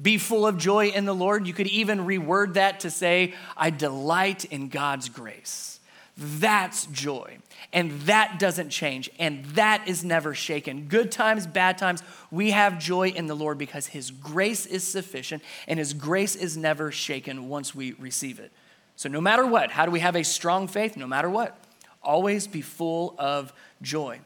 be 0.00 0.16
full 0.18 0.46
of 0.46 0.56
joy 0.56 0.88
in 0.88 1.04
the 1.04 1.14
Lord, 1.14 1.46
you 1.46 1.52
could 1.52 1.66
even 1.66 2.00
reword 2.00 2.54
that 2.54 2.80
to 2.80 2.90
say, 2.90 3.34
I 3.56 3.70
delight 3.70 4.46
in 4.46 4.68
God's 4.68 5.08
grace. 5.08 5.80
That's 6.16 6.86
joy. 6.86 7.38
And 7.72 7.92
that 8.02 8.38
doesn't 8.38 8.70
change. 8.70 9.10
And 9.18 9.44
that 9.46 9.86
is 9.88 10.04
never 10.04 10.34
shaken. 10.34 10.86
Good 10.88 11.10
times, 11.10 11.46
bad 11.46 11.76
times, 11.76 12.02
we 12.30 12.52
have 12.52 12.78
joy 12.78 13.08
in 13.08 13.26
the 13.26 13.34
Lord 13.34 13.58
because 13.58 13.88
His 13.88 14.10
grace 14.10 14.64
is 14.64 14.86
sufficient 14.86 15.42
and 15.66 15.78
His 15.78 15.92
grace 15.92 16.36
is 16.36 16.56
never 16.56 16.92
shaken 16.92 17.48
once 17.48 17.74
we 17.74 17.92
receive 17.94 18.38
it. 18.38 18.52
So, 18.94 19.08
no 19.08 19.20
matter 19.20 19.46
what, 19.46 19.70
how 19.72 19.86
do 19.86 19.90
we 19.90 20.00
have 20.00 20.16
a 20.16 20.22
strong 20.22 20.68
faith? 20.68 20.96
No 20.96 21.06
matter 21.06 21.28
what, 21.28 21.58
always 22.02 22.46
be 22.46 22.60
full 22.60 23.14
of 23.18 23.52
joy. 23.80 24.20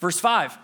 Verse 0.00 0.18
5 0.18 0.56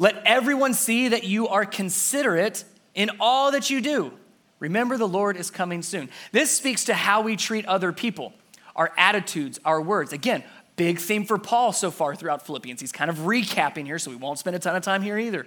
Let 0.00 0.20
everyone 0.24 0.74
see 0.74 1.06
that 1.08 1.22
you 1.22 1.46
are 1.46 1.64
considerate 1.64 2.64
in 2.96 3.12
all 3.20 3.52
that 3.52 3.70
you 3.70 3.80
do. 3.80 4.12
Remember, 4.58 4.98
the 4.98 5.06
Lord 5.06 5.36
is 5.36 5.48
coming 5.48 5.82
soon. 5.82 6.10
This 6.32 6.56
speaks 6.56 6.84
to 6.86 6.94
how 6.94 7.20
we 7.20 7.36
treat 7.36 7.64
other 7.66 7.92
people, 7.92 8.32
our 8.74 8.90
attitudes, 8.98 9.60
our 9.64 9.80
words. 9.80 10.12
Again, 10.12 10.42
Big 10.80 10.98
theme 10.98 11.26
for 11.26 11.36
Paul 11.36 11.74
so 11.74 11.90
far 11.90 12.14
throughout 12.14 12.46
Philippians. 12.46 12.80
He's 12.80 12.90
kind 12.90 13.10
of 13.10 13.18
recapping 13.18 13.84
here, 13.84 13.98
so 13.98 14.10
we 14.10 14.16
won't 14.16 14.38
spend 14.38 14.56
a 14.56 14.58
ton 14.58 14.74
of 14.74 14.82
time 14.82 15.02
here 15.02 15.18
either. 15.18 15.46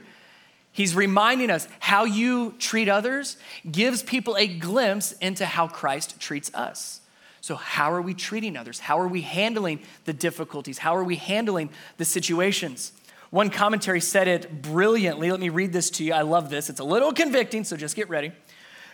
He's 0.71 0.95
reminding 0.95 1.49
us 1.49 1.67
how 1.79 2.03
you 2.03 2.53
treat 2.59 2.87
others 2.87 3.37
gives 3.71 4.03
people 4.03 4.37
a 4.37 4.45
glimpse 4.45 5.13
into 5.13 5.47
how 5.47 5.67
Christ 5.67 6.19
treats 6.19 6.53
us. 6.53 7.01
So, 7.41 7.55
how 7.55 7.91
are 7.93 8.01
we 8.03 8.13
treating 8.13 8.55
others? 8.55 8.79
How 8.79 8.99
are 8.99 9.07
we 9.07 9.21
handling 9.21 9.79
the 10.05 10.13
difficulties? 10.13 10.77
How 10.77 10.95
are 10.95 11.03
we 11.03 11.15
handling 11.15 11.71
the 11.97 12.05
situations? 12.05 12.91
One 13.33 13.49
commentary 13.49 13.99
said 13.99 14.27
it 14.27 14.61
brilliantly. 14.61 15.31
Let 15.31 15.39
me 15.39 15.49
read 15.49 15.73
this 15.73 15.89
to 15.89 16.03
you. 16.03 16.13
I 16.13 16.21
love 16.21 16.51
this. 16.51 16.69
It's 16.69 16.79
a 16.79 16.83
little 16.83 17.11
convicting, 17.11 17.63
so 17.63 17.75
just 17.75 17.95
get 17.95 18.07
ready. 18.07 18.31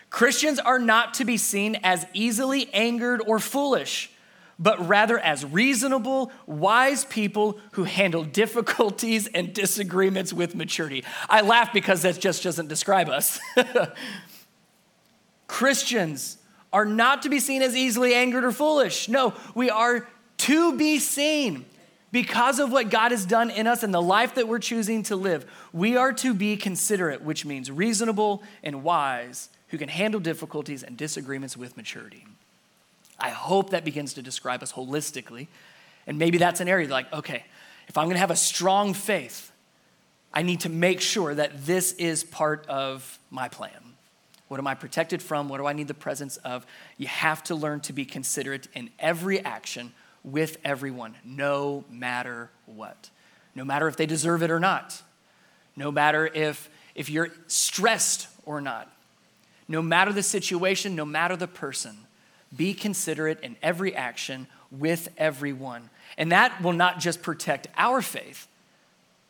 Christians 0.10 0.60
are 0.60 0.80
not 0.80 1.16
to 1.16 1.26
be 1.26 1.36
seen 1.36 1.76
as 1.84 2.06
easily 2.14 2.74
angered 2.74 3.22
or 3.28 3.40
foolish 3.40 4.12
but 4.58 4.88
rather 4.88 5.18
as 5.18 5.46
reasonable, 5.46 6.32
wise 6.46 7.06
people 7.06 7.60
who 7.74 7.86
handle 7.86 8.26
difficulties 8.26 9.28
and 9.28 9.54
disagreements 9.54 10.34
with 10.34 10.54
maturity. 10.54 11.04
I 11.30 11.42
laugh 11.42 11.72
because 11.72 12.02
that 12.02 12.20
just 12.20 12.44
doesn't 12.44 12.68
describe 12.68 13.08
us. 13.08 13.40
Christians 15.48 16.38
are 16.74 16.86
not 16.86 17.22
to 17.22 17.30
be 17.30 17.40
seen 17.40 17.62
as 17.62 17.74
easily 17.74 18.14
angered 18.14 18.44
or 18.44 18.52
foolish. 18.52 19.08
No, 19.08 19.34
we 19.56 19.70
are 19.70 20.08
to 20.40 20.78
be 20.78 21.00
seen 21.00 21.66
because 22.12 22.60
of 22.60 22.72
what 22.72 22.90
God 22.90 23.12
has 23.12 23.26
done 23.26 23.50
in 23.50 23.68
us 23.68 23.84
and 23.84 23.94
the 23.94 24.02
life 24.02 24.36
that 24.36 24.48
we're 24.48 24.60
choosing 24.60 25.04
to 25.04 25.16
live. 25.16 25.46
We 25.72 25.96
are 25.96 26.14
to 26.14 26.34
be 26.34 26.58
considerate, 26.58 27.22
which 27.22 27.46
means 27.46 27.70
reasonable 27.70 28.44
and 28.64 28.84
wise, 28.84 29.50
who 29.70 29.78
can 29.78 29.90
handle 29.90 30.20
difficulties 30.20 30.84
and 30.84 30.98
disagreements 30.98 31.56
with 31.56 31.78
maturity. 31.78 32.26
I 33.20 33.30
hope 33.30 33.72
that 33.72 33.86
begins 33.86 34.14
to 34.14 34.22
describe 34.22 34.64
us 34.64 34.74
holistically. 34.74 35.48
And 36.08 36.18
maybe 36.18 36.38
that's 36.38 36.60
an 36.60 36.68
area 36.68 36.88
like, 36.88 37.12
okay, 37.14 37.44
if 37.88 37.98
I'm 37.98 38.08
gonna 38.08 38.20
have 38.20 38.32
a 38.32 38.36
strong 38.36 38.94
faith, 38.94 39.52
I 40.34 40.42
need 40.42 40.62
to 40.62 40.70
make 40.70 41.02
sure 41.02 41.36
that 41.36 41.66
this 41.66 41.92
is 41.94 42.24
part 42.24 42.66
of 42.68 43.20
my 43.30 43.50
plan. 43.50 43.72
What 44.48 44.60
am 44.60 44.68
I 44.68 44.74
protected 44.74 45.22
from? 45.22 45.50
What 45.50 45.58
do 45.58 45.68
I 45.68 45.74
need 45.74 45.88
the 45.88 45.94
presence 45.94 46.38
of? 46.38 46.66
You 46.98 47.08
have 47.08 47.44
to 47.46 47.56
learn 47.56 47.82
to 47.82 47.94
be 47.94 48.06
considerate 48.06 48.68
in 48.74 48.90
every 49.00 49.44
action 49.44 49.94
with 50.24 50.58
everyone, 50.64 51.16
no 51.24 51.86
matter 51.90 52.50
what. 52.66 53.10
No 53.56 53.64
matter 53.66 53.88
if 53.88 53.98
they 53.98 54.06
deserve 54.06 54.44
it 54.44 54.52
or 54.52 54.60
not. 54.60 55.02
No 55.76 55.92
matter 55.92 56.28
if, 56.28 56.70
if 56.96 57.10
you're 57.10 57.30
stressed 57.48 58.28
or 58.46 58.62
not. 58.62 58.92
No 59.68 59.82
matter 59.82 60.12
the 60.12 60.24
situation, 60.24 60.96
no 60.96 61.06
matter 61.06 61.36
the 61.36 61.48
person. 61.48 61.98
Be 62.56 62.74
considerate 62.74 63.40
in 63.42 63.56
every 63.62 63.96
action 63.96 64.48
with 64.72 65.10
everyone. 65.18 65.90
And 66.18 66.32
that 66.32 66.62
will 66.62 66.74
not 66.74 67.00
just 67.00 67.22
protect 67.22 67.68
our 67.78 68.02
faith. 68.02 68.48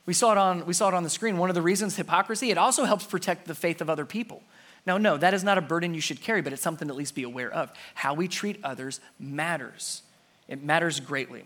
We 0.06 0.14
saw 0.14 0.32
it 0.32 0.38
on, 0.38 0.66
we 0.66 0.74
saw 0.74 0.88
it 0.88 0.94
on 0.94 1.04
the 1.04 1.10
screen. 1.10 1.38
One 1.38 1.50
of 1.50 1.56
the 1.56 1.62
reasons 1.62 1.96
hypocrisy, 1.96 2.50
it 2.50 2.58
also 2.58 2.86
helps 2.86 3.06
protect 3.06 3.48
the 3.48 3.54
faith 3.54 3.82
of 3.82 3.90
other 3.90 4.06
people. 4.06 4.42
Now, 4.86 4.98
no, 4.98 5.18
that 5.18 5.34
is 5.34 5.44
not 5.44 5.58
a 5.58 5.62
burden 5.62 5.94
you 5.94 6.02
should 6.02 6.22
carry, 6.22 6.42
but 6.42 6.54
it's 6.54 6.62
something 6.62 6.88
to 6.88 6.94
at 6.94 6.98
least 6.98 7.14
be 7.14 7.24
aware 7.24 7.52
of. 7.52 7.72
How 7.94 8.14
we 8.14 8.28
treat 8.28 8.60
others 8.64 9.00
matters. 9.20 10.02
It 10.50 10.62
matters 10.62 11.00
greatly. 11.00 11.46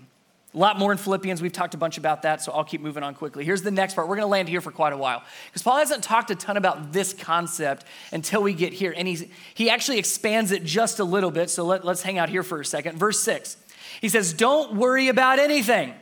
A 0.56 0.58
lot 0.58 0.80
more 0.80 0.92
in 0.92 0.98
Philippians. 0.98 1.42
We've 1.42 1.52
talked 1.52 1.74
a 1.74 1.78
bunch 1.78 1.98
about 1.98 2.24
that, 2.24 2.42
so 2.42 2.52
I'll 2.52 2.64
keep 2.64 2.80
moving 2.80 3.04
on 3.04 3.16
quickly. 3.16 3.44
Here's 3.44 3.64
the 3.64 3.72
next 3.72 3.96
part. 3.96 4.08
We're 4.08 4.16
going 4.16 4.26
to 4.26 4.32
land 4.32 4.48
here 4.48 4.62
for 4.62 4.72
quite 4.72 4.94
a 4.94 4.98
while 4.98 5.24
because 5.48 5.62
Paul 5.64 5.78
hasn't 5.78 6.04
talked 6.04 6.32
a 6.32 6.36
ton 6.36 6.58
about 6.58 6.94
this 6.94 7.14
concept 7.14 7.86
until 8.12 8.42
we 8.42 8.54
get 8.54 8.74
here. 8.74 8.94
And 8.96 9.08
he's, 9.08 9.26
he 9.54 9.70
actually 9.70 10.00
expands 10.00 10.52
it 10.52 10.64
just 10.64 11.00
a 11.00 11.04
little 11.04 11.32
bit, 11.32 11.50
so 11.50 11.66
let, 11.66 11.84
let's 11.84 12.02
hang 12.02 12.18
out 12.18 12.30
here 12.30 12.44
for 12.44 12.62
a 12.62 12.66
second. 12.66 12.98
Verse 12.98 13.20
6 13.22 13.58
he 14.02 14.10
says, 14.10 14.34
Don't 14.34 14.76
worry 14.76 15.08
about 15.08 15.40
anything, 15.40 15.94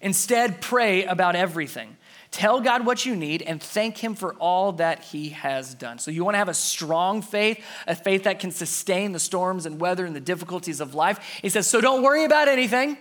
instead, 0.00 0.60
pray 0.60 1.04
about 1.04 1.36
everything. 1.36 1.96
Tell 2.30 2.60
God 2.60 2.86
what 2.86 3.04
you 3.04 3.16
need 3.16 3.42
and 3.42 3.60
thank 3.60 3.98
Him 3.98 4.14
for 4.14 4.34
all 4.34 4.72
that 4.72 5.02
He 5.02 5.30
has 5.30 5.74
done. 5.74 5.98
So, 5.98 6.10
you 6.10 6.24
want 6.24 6.34
to 6.34 6.38
have 6.38 6.48
a 6.48 6.54
strong 6.54 7.22
faith, 7.22 7.64
a 7.86 7.96
faith 7.96 8.24
that 8.24 8.38
can 8.38 8.52
sustain 8.52 9.12
the 9.12 9.18
storms 9.18 9.66
and 9.66 9.80
weather 9.80 10.06
and 10.06 10.14
the 10.14 10.20
difficulties 10.20 10.80
of 10.80 10.94
life. 10.94 11.18
He 11.42 11.48
says, 11.48 11.68
So, 11.68 11.80
don't 11.80 12.02
worry 12.02 12.24
about 12.24 12.48
anything 12.48 12.96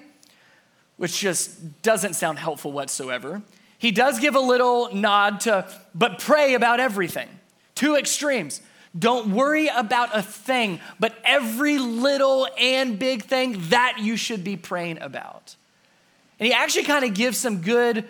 which 0.98 1.20
just 1.20 1.82
doesn't 1.82 2.14
sound 2.14 2.40
helpful 2.40 2.72
whatsoever. 2.72 3.42
He 3.78 3.92
does 3.92 4.20
give 4.20 4.36
a 4.36 4.40
little 4.40 4.94
nod 4.94 5.40
to, 5.42 5.66
but 5.96 6.20
pray 6.20 6.56
about 6.56 6.82
everything. 6.82 7.30
Two 7.74 7.96
extremes. 7.96 8.62
Don't 8.98 9.34
worry 9.34 9.68
about 9.68 10.10
a 10.14 10.22
thing, 10.22 10.82
but 11.00 11.16
every 11.24 11.78
little 11.78 12.48
and 12.60 13.00
big 13.00 13.24
thing 13.24 13.70
that 13.70 14.00
you 14.00 14.18
should 14.18 14.44
be 14.44 14.58
praying 14.58 15.00
about. 15.02 15.56
And 16.40 16.48
he 16.48 16.54
actually 16.54 16.86
kind 16.86 17.06
of 17.06 17.14
gives 17.14 17.38
some 17.38 17.62
good, 17.62 18.06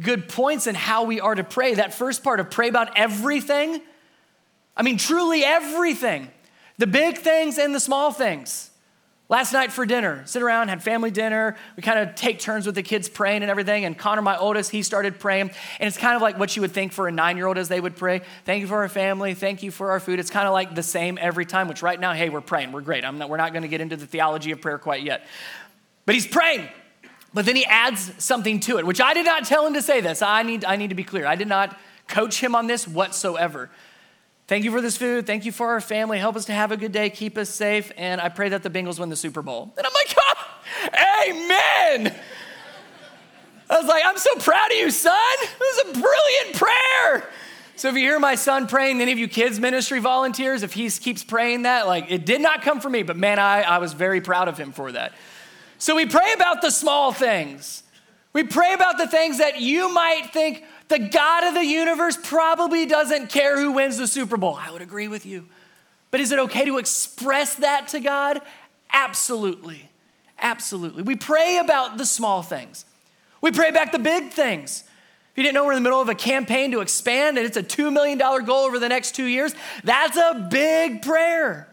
good 0.00 0.28
points 0.28 0.66
in 0.66 0.74
how 0.74 1.04
we 1.04 1.20
are 1.20 1.34
to 1.34 1.44
pray. 1.44 1.74
That 1.74 1.94
first 1.94 2.22
part 2.22 2.38
of 2.38 2.50
pray 2.50 2.68
about 2.68 2.96
everything. 2.96 3.80
I 4.76 4.82
mean, 4.82 4.98
truly 4.98 5.44
everything. 5.44 6.30
The 6.78 6.86
big 6.86 7.18
things 7.18 7.58
and 7.58 7.74
the 7.74 7.80
small 7.80 8.12
things. 8.12 8.70
Last 9.30 9.52
night 9.52 9.70
for 9.70 9.86
dinner, 9.86 10.24
sit 10.26 10.42
around, 10.42 10.70
had 10.70 10.82
family 10.82 11.12
dinner. 11.12 11.56
We 11.76 11.84
kind 11.84 12.00
of 12.00 12.16
take 12.16 12.40
turns 12.40 12.66
with 12.66 12.74
the 12.74 12.82
kids 12.82 13.08
praying 13.08 13.42
and 13.42 13.50
everything. 13.50 13.84
And 13.84 13.96
Connor, 13.96 14.22
my 14.22 14.36
oldest, 14.36 14.72
he 14.72 14.82
started 14.82 15.20
praying. 15.20 15.52
And 15.78 15.86
it's 15.86 15.96
kind 15.96 16.16
of 16.16 16.22
like 16.22 16.36
what 16.36 16.56
you 16.56 16.62
would 16.62 16.72
think 16.72 16.92
for 16.92 17.06
a 17.06 17.12
nine 17.12 17.36
year 17.36 17.46
old 17.46 17.56
as 17.56 17.68
they 17.68 17.80
would 17.80 17.94
pray. 17.94 18.22
Thank 18.44 18.60
you 18.60 18.66
for 18.66 18.78
our 18.78 18.88
family. 18.88 19.34
Thank 19.34 19.62
you 19.62 19.70
for 19.70 19.92
our 19.92 20.00
food. 20.00 20.18
It's 20.18 20.30
kind 20.30 20.48
of 20.48 20.52
like 20.52 20.74
the 20.74 20.82
same 20.82 21.16
every 21.16 21.46
time, 21.46 21.68
which 21.68 21.80
right 21.80 22.00
now, 22.00 22.12
hey, 22.12 22.28
we're 22.28 22.40
praying. 22.40 22.72
We're 22.72 22.80
great. 22.80 23.04
Not, 23.04 23.28
we're 23.28 23.36
not 23.36 23.52
going 23.52 23.62
to 23.62 23.68
get 23.68 23.80
into 23.80 23.94
the 23.94 24.06
theology 24.06 24.50
of 24.50 24.60
prayer 24.60 24.78
quite 24.78 25.04
yet. 25.04 25.24
But 26.06 26.16
he's 26.16 26.26
praying. 26.26 26.68
But 27.32 27.46
then 27.46 27.56
he 27.56 27.64
adds 27.64 28.12
something 28.18 28.60
to 28.60 28.78
it, 28.78 28.86
which 28.86 29.00
I 29.00 29.14
did 29.14 29.24
not 29.24 29.44
tell 29.44 29.66
him 29.66 29.74
to 29.74 29.82
say 29.82 30.00
this. 30.00 30.20
I 30.20 30.42
need, 30.42 30.64
I 30.64 30.76
need 30.76 30.88
to 30.88 30.96
be 30.96 31.04
clear. 31.04 31.26
I 31.26 31.36
did 31.36 31.48
not 31.48 31.78
coach 32.08 32.42
him 32.42 32.54
on 32.54 32.66
this 32.66 32.88
whatsoever. 32.88 33.70
Thank 34.48 34.64
you 34.64 34.72
for 34.72 34.80
this 34.80 34.96
food. 34.96 35.28
Thank 35.28 35.44
you 35.44 35.52
for 35.52 35.68
our 35.68 35.80
family. 35.80 36.18
Help 36.18 36.34
us 36.34 36.46
to 36.46 36.52
have 36.52 36.72
a 36.72 36.76
good 36.76 36.90
day. 36.90 37.08
Keep 37.08 37.38
us 37.38 37.48
safe. 37.48 37.92
And 37.96 38.20
I 38.20 38.30
pray 38.30 38.48
that 38.48 38.64
the 38.64 38.70
Bengals 38.70 38.98
win 38.98 39.08
the 39.08 39.14
Super 39.14 39.42
Bowl. 39.42 39.72
And 39.78 39.86
I'm 39.86 39.92
like, 39.92 40.16
oh, 40.18 41.28
amen. 41.30 42.14
I 43.70 43.78
was 43.78 43.86
like, 43.86 44.02
I'm 44.04 44.18
so 44.18 44.34
proud 44.36 44.72
of 44.72 44.76
you, 44.76 44.90
son. 44.90 45.14
This 45.40 45.76
is 45.76 45.90
a 45.90 46.00
brilliant 46.00 46.56
prayer. 46.56 47.30
So 47.76 47.88
if 47.88 47.94
you 47.94 48.00
hear 48.00 48.18
my 48.18 48.34
son 48.34 48.66
praying, 48.66 49.00
any 49.00 49.12
of 49.12 49.18
you 49.18 49.28
kids 49.28 49.60
ministry 49.60 50.00
volunteers, 50.00 50.64
if 50.64 50.72
he 50.72 50.90
keeps 50.90 51.22
praying 51.22 51.62
that, 51.62 51.86
like 51.86 52.10
it 52.10 52.26
did 52.26 52.40
not 52.40 52.62
come 52.62 52.80
from 52.80 52.90
me, 52.92 53.04
but 53.04 53.16
man, 53.16 53.38
I, 53.38 53.62
I 53.62 53.78
was 53.78 53.92
very 53.92 54.20
proud 54.20 54.48
of 54.48 54.58
him 54.58 54.72
for 54.72 54.90
that. 54.90 55.12
So 55.80 55.96
we 55.96 56.04
pray 56.04 56.34
about 56.34 56.60
the 56.60 56.70
small 56.70 57.10
things. 57.10 57.82
We 58.34 58.44
pray 58.44 58.74
about 58.74 58.98
the 58.98 59.08
things 59.08 59.38
that 59.38 59.62
you 59.62 59.92
might 59.92 60.30
think 60.30 60.62
the 60.88 60.98
God 60.98 61.44
of 61.44 61.54
the 61.54 61.64
universe 61.64 62.18
probably 62.22 62.84
doesn't 62.84 63.30
care 63.30 63.58
who 63.58 63.72
wins 63.72 63.96
the 63.96 64.06
Super 64.06 64.36
Bowl. 64.36 64.56
I 64.60 64.70
would 64.70 64.82
agree 64.82 65.08
with 65.08 65.24
you. 65.24 65.46
But 66.10 66.20
is 66.20 66.32
it 66.32 66.38
okay 66.38 66.66
to 66.66 66.76
express 66.76 67.54
that 67.56 67.88
to 67.88 68.00
God? 68.00 68.42
Absolutely. 68.92 69.88
Absolutely. 70.38 71.02
We 71.02 71.16
pray 71.16 71.56
about 71.56 71.96
the 71.96 72.04
small 72.04 72.42
things. 72.42 72.84
We 73.40 73.50
pray 73.50 73.70
about 73.70 73.90
the 73.90 73.98
big 73.98 74.32
things. 74.32 74.84
If 75.32 75.38
you 75.38 75.42
didn't 75.44 75.54
know, 75.54 75.64
we're 75.64 75.72
in 75.72 75.76
the 75.76 75.88
middle 75.88 76.02
of 76.02 76.10
a 76.10 76.14
campaign 76.14 76.72
to 76.72 76.80
expand 76.80 77.38
and 77.38 77.46
it's 77.46 77.56
a 77.56 77.62
$2 77.62 77.90
million 77.90 78.18
goal 78.18 78.66
over 78.66 78.78
the 78.78 78.88
next 78.90 79.14
two 79.14 79.24
years. 79.24 79.54
That's 79.82 80.18
a 80.18 80.46
big 80.50 81.00
prayer. 81.00 81.69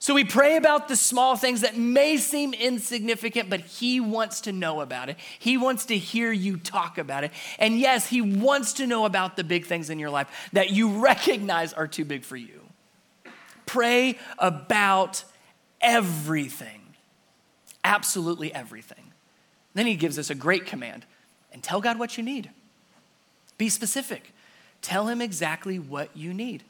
So 0.00 0.14
we 0.14 0.22
pray 0.22 0.56
about 0.56 0.86
the 0.86 0.94
small 0.94 1.36
things 1.36 1.62
that 1.62 1.76
may 1.76 2.18
seem 2.18 2.54
insignificant, 2.54 3.50
but 3.50 3.60
He 3.60 3.98
wants 3.98 4.42
to 4.42 4.52
know 4.52 4.80
about 4.80 5.08
it. 5.08 5.16
He 5.38 5.56
wants 5.56 5.86
to 5.86 5.98
hear 5.98 6.30
you 6.30 6.56
talk 6.56 6.98
about 6.98 7.24
it. 7.24 7.32
And 7.58 7.78
yes, 7.78 8.06
He 8.06 8.20
wants 8.20 8.74
to 8.74 8.86
know 8.86 9.06
about 9.06 9.36
the 9.36 9.42
big 9.42 9.66
things 9.66 9.90
in 9.90 9.98
your 9.98 10.10
life 10.10 10.50
that 10.52 10.70
you 10.70 11.00
recognize 11.00 11.72
are 11.72 11.88
too 11.88 12.04
big 12.04 12.24
for 12.24 12.36
you. 12.36 12.60
Pray 13.66 14.18
about 14.38 15.24
everything, 15.80 16.94
absolutely 17.82 18.54
everything. 18.54 19.12
Then 19.74 19.86
He 19.86 19.96
gives 19.96 20.16
us 20.16 20.30
a 20.30 20.34
great 20.34 20.64
command 20.64 21.06
and 21.52 21.60
tell 21.60 21.80
God 21.80 21.98
what 21.98 22.16
you 22.16 22.22
need. 22.22 22.50
Be 23.58 23.68
specific. 23.68 24.32
Tell 24.80 25.08
Him 25.08 25.20
exactly 25.20 25.80
what 25.80 26.16
you 26.16 26.32
need. 26.32 26.62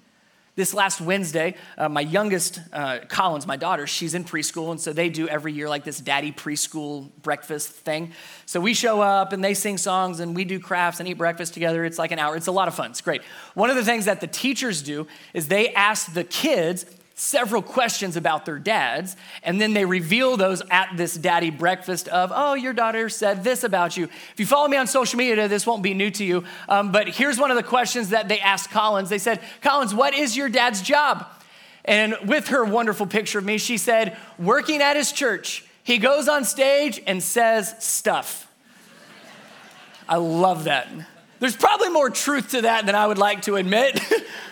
This 0.58 0.74
last 0.74 1.00
Wednesday, 1.00 1.54
uh, 1.76 1.88
my 1.88 2.00
youngest, 2.00 2.60
uh, 2.72 2.98
Collins, 3.06 3.46
my 3.46 3.54
daughter, 3.54 3.86
she's 3.86 4.14
in 4.14 4.24
preschool, 4.24 4.72
and 4.72 4.80
so 4.80 4.92
they 4.92 5.08
do 5.08 5.28
every 5.28 5.52
year 5.52 5.68
like 5.68 5.84
this 5.84 6.00
daddy 6.00 6.32
preschool 6.32 7.12
breakfast 7.22 7.70
thing. 7.70 8.10
So 8.44 8.58
we 8.58 8.74
show 8.74 9.00
up 9.00 9.32
and 9.32 9.44
they 9.44 9.54
sing 9.54 9.78
songs 9.78 10.18
and 10.18 10.34
we 10.34 10.44
do 10.44 10.58
crafts 10.58 10.98
and 10.98 11.08
eat 11.08 11.12
breakfast 11.12 11.54
together. 11.54 11.84
It's 11.84 11.96
like 11.96 12.10
an 12.10 12.18
hour. 12.18 12.34
It's 12.34 12.48
a 12.48 12.50
lot 12.50 12.66
of 12.66 12.74
fun. 12.74 12.90
It's 12.90 13.00
great. 13.00 13.22
One 13.54 13.70
of 13.70 13.76
the 13.76 13.84
things 13.84 14.06
that 14.06 14.20
the 14.20 14.26
teachers 14.26 14.82
do 14.82 15.06
is 15.32 15.46
they 15.46 15.72
ask 15.74 16.12
the 16.12 16.24
kids 16.24 16.84
several 17.18 17.62
questions 17.62 18.16
about 18.16 18.46
their 18.46 18.58
dads, 18.58 19.16
and 19.42 19.60
then 19.60 19.74
they 19.74 19.84
reveal 19.84 20.36
those 20.36 20.62
at 20.70 20.96
this 20.96 21.14
daddy 21.14 21.50
breakfast 21.50 22.06
of, 22.08 22.30
oh, 22.32 22.54
your 22.54 22.72
daughter 22.72 23.08
said 23.08 23.42
this 23.42 23.64
about 23.64 23.96
you. 23.96 24.04
If 24.04 24.34
you 24.36 24.46
follow 24.46 24.68
me 24.68 24.76
on 24.76 24.86
social 24.86 25.18
media, 25.18 25.48
this 25.48 25.66
won't 25.66 25.82
be 25.82 25.94
new 25.94 26.10
to 26.12 26.24
you, 26.24 26.44
um, 26.68 26.92
but 26.92 27.08
here's 27.08 27.38
one 27.38 27.50
of 27.50 27.56
the 27.56 27.62
questions 27.62 28.10
that 28.10 28.28
they 28.28 28.38
asked 28.38 28.70
Collins. 28.70 29.08
They 29.08 29.18
said, 29.18 29.40
Collins, 29.62 29.92
what 29.92 30.14
is 30.14 30.36
your 30.36 30.48
dad's 30.48 30.80
job? 30.80 31.26
And 31.84 32.16
with 32.24 32.48
her 32.48 32.64
wonderful 32.64 33.06
picture 33.06 33.38
of 33.38 33.44
me, 33.44 33.58
she 33.58 33.78
said, 33.78 34.16
working 34.38 34.80
at 34.80 34.94
his 34.94 35.10
church. 35.10 35.64
He 35.82 35.98
goes 35.98 36.28
on 36.28 36.44
stage 36.44 37.00
and 37.06 37.22
says 37.22 37.74
stuff. 37.80 38.46
I 40.08 40.16
love 40.16 40.64
that. 40.64 40.88
There's 41.40 41.56
probably 41.56 41.88
more 41.88 42.10
truth 42.10 42.50
to 42.50 42.62
that 42.62 42.86
than 42.86 42.94
I 42.94 43.06
would 43.06 43.18
like 43.18 43.42
to 43.42 43.56
admit. 43.56 44.00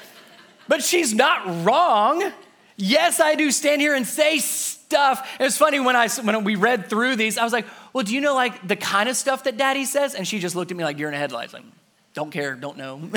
but 0.69 0.83
she's 0.83 1.15
not 1.15 1.65
wrong. 1.65 2.33
Yes, 2.77 3.21
I 3.21 3.35
do 3.37 3.51
stand 3.51 3.81
here 3.81 3.95
and 3.95 4.07
say 4.07 4.39
stuff. 4.39 5.37
It 5.41 5.43
was 5.43 5.57
funny 5.57 5.81
when 5.81 5.97
I 5.97 6.09
when 6.09 6.45
we 6.45 6.57
read 6.57 6.91
through 6.91 7.17
these, 7.17 7.39
I 7.39 7.45
was 7.45 7.53
like, 7.53 7.67
"Well, 7.93 8.05
do 8.05 8.15
you 8.15 8.21
know 8.21 8.35
like 8.35 8.67
the 8.67 8.77
kind 8.77 9.09
of 9.09 9.17
stuff 9.17 9.45
that 9.45 9.57
Daddy 9.57 9.87
says?" 9.87 10.15
And 10.15 10.29
she 10.29 10.39
just 10.39 10.55
looked 10.55 10.71
at 10.71 10.77
me 10.77 10.85
like 10.85 10.99
you're 10.99 11.09
in 11.09 11.15
a 11.15 11.19
headlights, 11.19 11.55
like, 11.55 11.65
"Don't 12.13 12.31
care, 12.31 12.55
don't 12.55 12.77
know." 12.77 13.01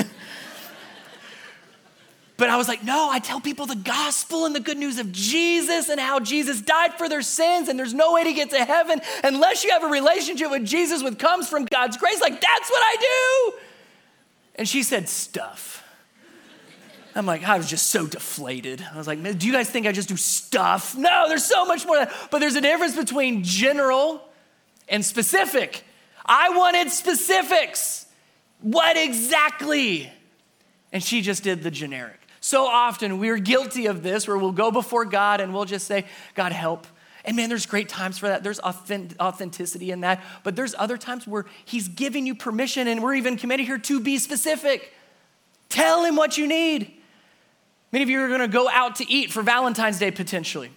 but 2.38 2.48
I 2.48 2.56
was 2.56 2.68
like, 2.68 2.82
"No, 2.82 3.10
I 3.10 3.18
tell 3.18 3.38
people 3.38 3.66
the 3.66 3.76
gospel 3.76 4.46
and 4.46 4.54
the 4.54 4.60
good 4.60 4.78
news 4.78 4.98
of 4.98 5.12
Jesus 5.12 5.90
and 5.90 6.00
how 6.00 6.20
Jesus 6.20 6.62
died 6.62 6.94
for 6.94 7.06
their 7.10 7.22
sins, 7.22 7.68
and 7.68 7.78
there's 7.78 7.94
no 7.94 8.14
way 8.14 8.24
to 8.24 8.32
get 8.32 8.48
to 8.50 8.64
heaven 8.64 9.02
unless 9.22 9.62
you 9.62 9.72
have 9.72 9.84
a 9.84 9.88
relationship 9.88 10.50
with 10.50 10.64
Jesus, 10.64 11.02
which 11.02 11.18
comes 11.18 11.50
from 11.50 11.66
God's 11.66 11.98
grace. 11.98 12.20
Like 12.22 12.40
that's 12.40 12.70
what 12.70 12.82
I 12.82 12.96
do." 12.98 13.58
And 14.54 14.66
she 14.66 14.82
said, 14.82 15.06
"Stuff." 15.06 15.79
I'm 17.14 17.26
like, 17.26 17.42
oh, 17.42 17.52
I 17.52 17.56
was 17.56 17.68
just 17.68 17.86
so 17.86 18.06
deflated. 18.06 18.84
I 18.92 18.96
was 18.96 19.06
like, 19.06 19.22
do 19.38 19.46
you 19.46 19.52
guys 19.52 19.68
think 19.68 19.86
I 19.86 19.92
just 19.92 20.08
do 20.08 20.16
stuff? 20.16 20.96
No, 20.96 21.26
there's 21.28 21.44
so 21.44 21.64
much 21.66 21.86
more. 21.86 22.06
But 22.30 22.38
there's 22.38 22.56
a 22.56 22.60
difference 22.60 22.96
between 22.96 23.42
general 23.42 24.22
and 24.88 25.04
specific. 25.04 25.84
I 26.24 26.50
wanted 26.50 26.90
specifics. 26.90 28.06
What 28.60 28.96
exactly? 28.96 30.10
And 30.92 31.02
she 31.02 31.22
just 31.22 31.42
did 31.42 31.62
the 31.62 31.70
generic. 31.70 32.18
So 32.40 32.66
often 32.66 33.18
we're 33.18 33.38
guilty 33.38 33.86
of 33.86 34.02
this 34.02 34.26
where 34.26 34.38
we'll 34.38 34.52
go 34.52 34.70
before 34.70 35.04
God 35.04 35.40
and 35.40 35.52
we'll 35.52 35.66
just 35.66 35.86
say, 35.86 36.06
God, 36.34 36.52
help. 36.52 36.86
And 37.24 37.36
man, 37.36 37.48
there's 37.48 37.66
great 37.66 37.88
times 37.88 38.18
for 38.18 38.28
that. 38.28 38.42
There's 38.42 38.60
authenticity 38.60 39.90
in 39.90 40.00
that. 40.00 40.22
But 40.42 40.56
there's 40.56 40.74
other 40.78 40.96
times 40.96 41.26
where 41.26 41.44
He's 41.64 41.88
giving 41.88 42.26
you 42.26 42.34
permission 42.34 42.88
and 42.88 43.02
we're 43.02 43.14
even 43.14 43.36
committed 43.36 43.66
here 43.66 43.78
to 43.78 44.00
be 44.00 44.18
specific. 44.18 44.92
Tell 45.68 46.04
Him 46.04 46.16
what 46.16 46.38
you 46.38 46.46
need. 46.46 46.99
Many 47.92 48.02
of 48.02 48.10
you 48.10 48.20
are 48.20 48.28
gonna 48.28 48.48
go 48.48 48.68
out 48.68 48.96
to 48.96 49.10
eat 49.10 49.32
for 49.32 49.42
Valentine's 49.42 49.98
Day 49.98 50.10
potentially. 50.10 50.70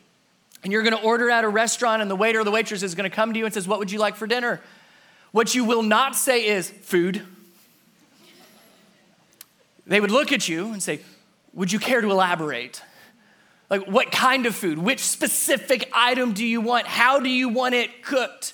And 0.64 0.72
you're 0.72 0.84
gonna 0.84 0.96
order 1.02 1.30
at 1.30 1.44
a 1.44 1.50
restaurant, 1.50 2.02
and 2.02 2.10
the 2.10 2.16
waiter 2.16 2.40
or 2.40 2.44
the 2.44 2.52
waitress 2.52 2.84
is 2.84 2.96
gonna 2.96 3.10
come 3.10 3.34
to 3.34 3.40
you 3.40 3.46
and 3.46 3.54
says, 3.54 3.68
What 3.68 3.80
would 3.80 3.92
you 3.92 4.00
like 4.00 4.16
for 4.16 4.28
dinner? 4.28 4.62
What 5.32 5.54
you 5.54 5.64
will 5.64 5.84
not 5.84 6.16
say 6.16 6.46
is 6.46 6.70
food. 6.70 7.22
They 9.86 10.00
would 10.00 10.12
look 10.12 10.32
at 10.32 10.48
you 10.48 10.72
and 10.72 10.82
say, 10.82 11.02
Would 11.54 11.72
you 11.72 11.80
care 11.80 12.02
to 12.02 12.10
elaborate? 12.10 12.82
Like, 13.70 13.88
what 13.88 14.12
kind 14.12 14.46
of 14.46 14.56
food? 14.56 14.78
Which 14.78 15.00
specific 15.00 15.90
item 15.94 16.34
do 16.34 16.46
you 16.46 16.62
want? 16.62 16.86
How 16.86 17.20
do 17.20 17.30
you 17.30 17.50
want 17.50 17.74
it 17.74 18.04
cooked? 18.04 18.54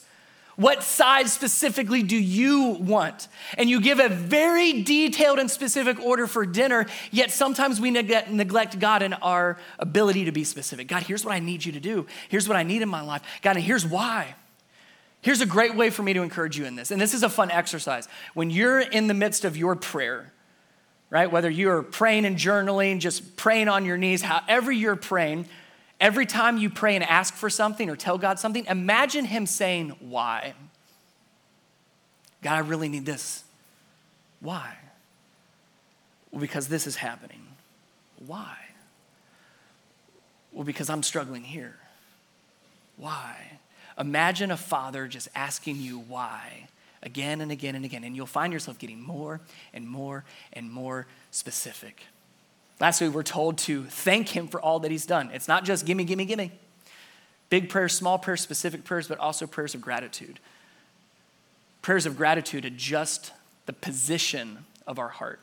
What 0.59 0.83
size 0.83 1.31
specifically 1.31 2.03
do 2.03 2.17
you 2.17 2.71
want? 2.81 3.29
And 3.57 3.69
you 3.69 3.79
give 3.79 3.99
a 3.99 4.09
very 4.09 4.83
detailed 4.83 5.39
and 5.39 5.49
specific 5.49 5.97
order 6.01 6.27
for 6.27 6.45
dinner, 6.45 6.85
yet 7.11 7.31
sometimes 7.31 7.79
we 7.79 7.91
neglect 7.91 8.77
God 8.77 9.01
and 9.01 9.15
our 9.21 9.57
ability 9.79 10.25
to 10.25 10.33
be 10.33 10.43
specific. 10.43 10.89
God, 10.89 11.03
here's 11.03 11.23
what 11.23 11.33
I 11.33 11.39
need 11.39 11.63
you 11.63 11.71
to 11.71 11.79
do. 11.79 12.07
Here's 12.27 12.45
what 12.45 12.57
I 12.57 12.63
need 12.63 12.81
in 12.81 12.89
my 12.89 12.99
life. 12.99 13.21
God, 13.41 13.55
and 13.55 13.63
here's 13.63 13.85
why. 13.85 14.35
Here's 15.21 15.39
a 15.39 15.45
great 15.45 15.77
way 15.77 15.91
for 15.91 16.03
me 16.03 16.11
to 16.11 16.23
encourage 16.23 16.57
you 16.57 16.65
in 16.65 16.75
this. 16.75 16.91
And 16.91 16.99
this 16.99 17.13
is 17.13 17.23
a 17.23 17.29
fun 17.29 17.51
exercise. 17.51 18.09
When 18.33 18.49
you're 18.49 18.81
in 18.81 19.07
the 19.07 19.13
midst 19.13 19.45
of 19.45 19.55
your 19.55 19.77
prayer, 19.77 20.33
right? 21.09 21.31
Whether 21.31 21.49
you're 21.49 21.83
praying 21.83 22.25
and 22.25 22.35
journaling, 22.35 22.99
just 22.99 23.37
praying 23.37 23.69
on 23.69 23.85
your 23.85 23.95
knees, 23.95 24.21
however 24.21 24.73
you're 24.73 24.97
praying, 24.97 25.47
Every 25.99 26.25
time 26.25 26.57
you 26.57 26.69
pray 26.69 26.95
and 26.95 27.03
ask 27.03 27.33
for 27.33 27.49
something 27.49 27.89
or 27.89 27.95
tell 27.95 28.17
God 28.17 28.39
something, 28.39 28.65
imagine 28.67 29.25
Him 29.25 29.45
saying, 29.45 29.95
Why? 29.99 30.53
God, 32.41 32.53
I 32.53 32.59
really 32.59 32.87
need 32.87 33.05
this. 33.05 33.43
Why? 34.39 34.77
Well, 36.31 36.39
because 36.39 36.67
this 36.67 36.87
is 36.87 36.95
happening. 36.95 37.41
Why? 38.25 38.55
Well, 40.53 40.63
because 40.63 40.89
I'm 40.89 41.03
struggling 41.03 41.43
here. 41.43 41.75
Why? 42.97 43.59
Imagine 43.97 44.51
a 44.51 44.57
father 44.57 45.07
just 45.07 45.27
asking 45.35 45.77
you 45.77 45.99
why 45.99 46.67
again 47.03 47.41
and 47.41 47.51
again 47.51 47.75
and 47.75 47.85
again, 47.85 48.03
and 48.03 48.15
you'll 48.15 48.25
find 48.25 48.53
yourself 48.53 48.77
getting 48.77 49.01
more 49.01 49.41
and 49.73 49.87
more 49.87 50.23
and 50.53 50.71
more 50.71 51.07
specific. 51.31 52.03
Lastly, 52.79 53.09
we're 53.09 53.23
told 53.23 53.57
to 53.59 53.83
thank 53.85 54.29
him 54.29 54.47
for 54.47 54.61
all 54.61 54.79
that 54.79 54.91
he's 54.91 55.05
done. 55.05 55.31
It's 55.33 55.47
not 55.47 55.65
just 55.65 55.85
gimme, 55.85 56.05
gimme, 56.05 56.25
gimme. 56.25 56.51
Big 57.49 57.69
prayers, 57.69 57.93
small 57.93 58.17
prayers, 58.17 58.41
specific 58.41 58.83
prayers, 58.83 59.07
but 59.07 59.17
also 59.17 59.47
prayers 59.47 59.75
of 59.75 59.81
gratitude. 59.81 60.39
Prayers 61.81 62.05
of 62.05 62.15
gratitude 62.15 62.65
adjust 62.65 63.33
the 63.65 63.73
position 63.73 64.65
of 64.87 64.99
our 64.99 65.09
heart 65.09 65.39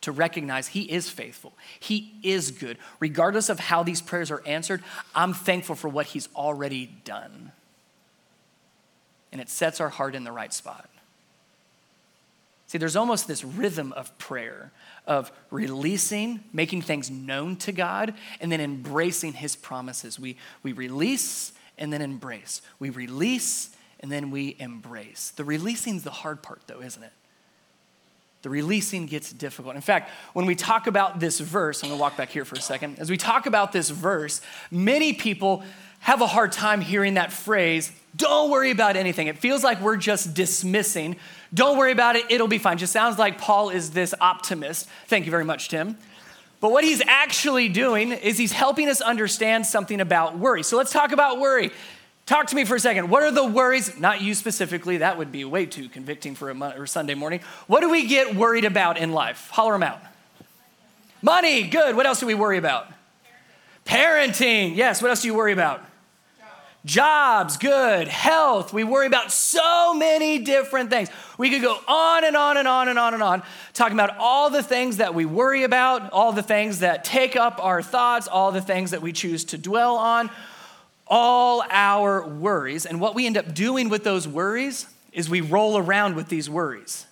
to 0.00 0.12
recognize 0.12 0.68
He 0.68 0.82
is 0.82 1.10
faithful, 1.10 1.52
He 1.78 2.14
is 2.22 2.50
good. 2.50 2.78
Regardless 2.98 3.48
of 3.48 3.60
how 3.60 3.82
these 3.82 4.00
prayers 4.00 4.30
are 4.30 4.42
answered, 4.46 4.82
I'm 5.14 5.34
thankful 5.34 5.76
for 5.76 5.88
what 5.88 6.06
He's 6.06 6.28
already 6.34 6.86
done. 7.04 7.52
And 9.32 9.40
it 9.40 9.48
sets 9.48 9.80
our 9.80 9.90
heart 9.90 10.14
in 10.14 10.24
the 10.24 10.32
right 10.32 10.52
spot. 10.52 10.88
See, 12.70 12.78
there's 12.78 12.94
almost 12.94 13.26
this 13.26 13.42
rhythm 13.42 13.92
of 13.94 14.16
prayer, 14.16 14.70
of 15.04 15.32
releasing, 15.50 16.38
making 16.52 16.82
things 16.82 17.10
known 17.10 17.56
to 17.56 17.72
God, 17.72 18.14
and 18.40 18.52
then 18.52 18.60
embracing 18.60 19.32
His 19.32 19.56
promises. 19.56 20.20
We, 20.20 20.36
we 20.62 20.70
release 20.70 21.50
and 21.78 21.92
then 21.92 22.00
embrace. 22.00 22.62
We 22.78 22.90
release 22.90 23.70
and 23.98 24.12
then 24.12 24.30
we 24.30 24.54
embrace. 24.60 25.32
The 25.34 25.42
releasing's 25.42 26.04
the 26.04 26.12
hard 26.12 26.44
part, 26.44 26.62
though, 26.68 26.80
isn't 26.80 27.02
it? 27.02 27.10
The 28.42 28.50
releasing 28.50 29.06
gets 29.06 29.32
difficult. 29.32 29.74
In 29.74 29.82
fact, 29.82 30.12
when 30.32 30.46
we 30.46 30.54
talk 30.54 30.86
about 30.86 31.18
this 31.18 31.40
verse, 31.40 31.82
I'm 31.82 31.88
gonna 31.90 32.00
walk 32.00 32.16
back 32.16 32.28
here 32.28 32.44
for 32.44 32.54
a 32.54 32.60
second. 32.60 33.00
As 33.00 33.10
we 33.10 33.16
talk 33.16 33.46
about 33.46 33.72
this 33.72 33.90
verse, 33.90 34.40
many 34.70 35.12
people 35.12 35.64
have 35.98 36.22
a 36.22 36.26
hard 36.26 36.52
time 36.52 36.80
hearing 36.80 37.14
that 37.14 37.32
phrase, 37.32 37.90
don't 38.16 38.50
worry 38.50 38.70
about 38.70 38.96
anything. 38.96 39.26
It 39.26 39.38
feels 39.38 39.62
like 39.62 39.80
we're 39.80 39.96
just 39.96 40.34
dismissing. 40.34 41.16
Don't 41.52 41.78
worry 41.78 41.92
about 41.92 42.16
it, 42.16 42.30
it'll 42.30 42.48
be 42.48 42.58
fine. 42.58 42.78
Just 42.78 42.92
sounds 42.92 43.18
like 43.18 43.38
Paul 43.38 43.70
is 43.70 43.90
this 43.90 44.14
optimist. 44.20 44.88
Thank 45.06 45.24
you 45.24 45.30
very 45.30 45.44
much, 45.44 45.68
Tim. 45.68 45.96
But 46.60 46.72
what 46.72 46.84
he's 46.84 47.02
actually 47.06 47.68
doing 47.68 48.12
is 48.12 48.38
he's 48.38 48.52
helping 48.52 48.88
us 48.88 49.00
understand 49.00 49.66
something 49.66 50.00
about 50.00 50.38
worry. 50.38 50.62
So 50.62 50.76
let's 50.76 50.92
talk 50.92 51.12
about 51.12 51.40
worry. 51.40 51.72
Talk 52.26 52.46
to 52.48 52.54
me 52.54 52.64
for 52.64 52.76
a 52.76 52.80
second. 52.80 53.08
What 53.08 53.22
are 53.24 53.32
the 53.32 53.44
worries? 53.44 53.98
Not 53.98 54.20
you 54.20 54.34
specifically, 54.34 54.98
that 54.98 55.18
would 55.18 55.32
be 55.32 55.44
way 55.44 55.66
too 55.66 55.88
convicting 55.88 56.36
for 56.36 56.50
a 56.50 56.54
Mo- 56.54 56.74
or 56.76 56.86
Sunday 56.86 57.14
morning. 57.14 57.40
What 57.66 57.80
do 57.80 57.90
we 57.90 58.06
get 58.06 58.36
worried 58.36 58.64
about 58.64 58.98
in 58.98 59.10
life? 59.10 59.48
Holler 59.50 59.72
them 59.72 59.82
out. 59.82 60.00
Money, 61.22 61.64
good. 61.64 61.96
What 61.96 62.06
else 62.06 62.20
do 62.20 62.26
we 62.26 62.34
worry 62.34 62.58
about? 62.58 62.86
Parenting, 63.84 64.76
yes. 64.76 65.02
What 65.02 65.08
else 65.08 65.22
do 65.22 65.28
you 65.28 65.34
worry 65.34 65.52
about? 65.52 65.82
Jobs, 66.84 67.58
good. 67.58 68.08
Health, 68.08 68.72
we 68.72 68.84
worry 68.84 69.06
about 69.06 69.30
so 69.30 69.92
many 69.92 70.38
different 70.38 70.88
things. 70.88 71.10
We 71.36 71.50
could 71.50 71.60
go 71.60 71.78
on 71.86 72.24
and 72.24 72.34
on 72.34 72.56
and 72.56 72.66
on 72.66 72.88
and 72.88 72.98
on 72.98 73.12
and 73.12 73.22
on, 73.22 73.42
talking 73.74 73.94
about 73.94 74.16
all 74.18 74.48
the 74.48 74.62
things 74.62 74.96
that 74.96 75.14
we 75.14 75.26
worry 75.26 75.64
about, 75.64 76.10
all 76.10 76.32
the 76.32 76.42
things 76.42 76.78
that 76.78 77.04
take 77.04 77.36
up 77.36 77.62
our 77.62 77.82
thoughts, 77.82 78.28
all 78.28 78.50
the 78.50 78.62
things 78.62 78.92
that 78.92 79.02
we 79.02 79.12
choose 79.12 79.44
to 79.46 79.58
dwell 79.58 79.96
on, 79.96 80.30
all 81.06 81.62
our 81.68 82.26
worries. 82.26 82.86
And 82.86 82.98
what 82.98 83.14
we 83.14 83.26
end 83.26 83.36
up 83.36 83.54
doing 83.54 83.90
with 83.90 84.02
those 84.02 84.26
worries 84.26 84.86
is 85.12 85.28
we 85.28 85.42
roll 85.42 85.76
around 85.76 86.14
with 86.14 86.28
these 86.28 86.48
worries 86.48 87.06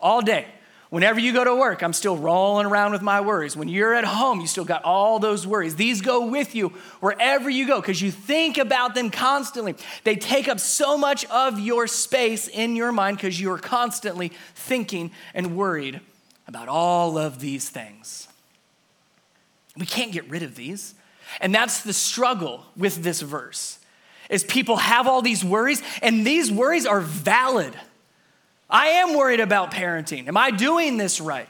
all 0.00 0.20
day. 0.20 0.46
Whenever 0.92 1.18
you 1.18 1.32
go 1.32 1.42
to 1.42 1.56
work, 1.56 1.82
I'm 1.82 1.94
still 1.94 2.18
rolling 2.18 2.66
around 2.66 2.92
with 2.92 3.00
my 3.00 3.22
worries. 3.22 3.56
When 3.56 3.66
you're 3.66 3.94
at 3.94 4.04
home, 4.04 4.42
you 4.42 4.46
still 4.46 4.66
got 4.66 4.84
all 4.84 5.18
those 5.18 5.46
worries. 5.46 5.74
These 5.74 6.02
go 6.02 6.26
with 6.26 6.54
you 6.54 6.68
wherever 7.00 7.48
you 7.48 7.66
go 7.66 7.80
because 7.80 8.02
you 8.02 8.10
think 8.10 8.58
about 8.58 8.94
them 8.94 9.08
constantly. 9.08 9.74
They 10.04 10.16
take 10.16 10.48
up 10.48 10.60
so 10.60 10.98
much 10.98 11.24
of 11.30 11.58
your 11.58 11.86
space 11.86 12.46
in 12.46 12.76
your 12.76 12.92
mind 12.92 13.16
because 13.16 13.40
you 13.40 13.50
are 13.52 13.58
constantly 13.58 14.32
thinking 14.54 15.12
and 15.32 15.56
worried 15.56 16.02
about 16.46 16.68
all 16.68 17.16
of 17.16 17.40
these 17.40 17.70
things. 17.70 18.28
We 19.78 19.86
can't 19.86 20.12
get 20.12 20.28
rid 20.28 20.42
of 20.42 20.56
these. 20.56 20.94
And 21.40 21.54
that's 21.54 21.82
the 21.82 21.94
struggle 21.94 22.66
with 22.76 23.02
this 23.02 23.22
verse. 23.22 23.78
Is 24.28 24.44
people 24.44 24.76
have 24.76 25.08
all 25.08 25.22
these 25.22 25.42
worries 25.42 25.82
and 26.02 26.26
these 26.26 26.52
worries 26.52 26.84
are 26.84 27.00
valid. 27.00 27.74
I 28.72 28.86
am 28.86 29.14
worried 29.14 29.40
about 29.40 29.70
parenting. 29.70 30.28
Am 30.28 30.36
I 30.36 30.50
doing 30.50 30.96
this 30.96 31.20
right? 31.20 31.48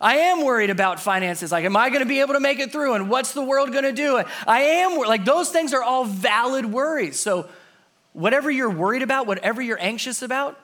I 0.00 0.16
am 0.16 0.44
worried 0.44 0.70
about 0.70 0.98
finances. 0.98 1.52
Like, 1.52 1.64
am 1.64 1.76
I 1.76 1.88
going 1.88 2.02
to 2.02 2.08
be 2.08 2.20
able 2.20 2.34
to 2.34 2.40
make 2.40 2.58
it 2.58 2.72
through? 2.72 2.94
And 2.94 3.08
what's 3.08 3.32
the 3.32 3.44
world 3.44 3.70
going 3.70 3.84
to 3.84 3.92
do? 3.92 4.22
I 4.46 4.60
am 4.60 4.98
like 4.98 5.24
those 5.24 5.50
things 5.50 5.72
are 5.72 5.82
all 5.82 6.04
valid 6.04 6.66
worries. 6.66 7.18
So, 7.18 7.48
whatever 8.12 8.50
you're 8.50 8.70
worried 8.70 9.02
about, 9.02 9.26
whatever 9.28 9.62
you're 9.62 9.80
anxious 9.80 10.20
about, 10.20 10.58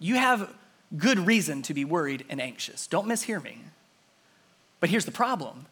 you 0.00 0.16
have 0.16 0.52
good 0.96 1.18
reason 1.18 1.60
to 1.62 1.74
be 1.74 1.84
worried 1.84 2.24
and 2.30 2.40
anxious. 2.40 2.86
Don't 2.86 3.06
mishear 3.06 3.42
me. 3.42 3.58
But 4.80 4.88
here's 4.88 5.04
the 5.04 5.12
problem 5.12 5.66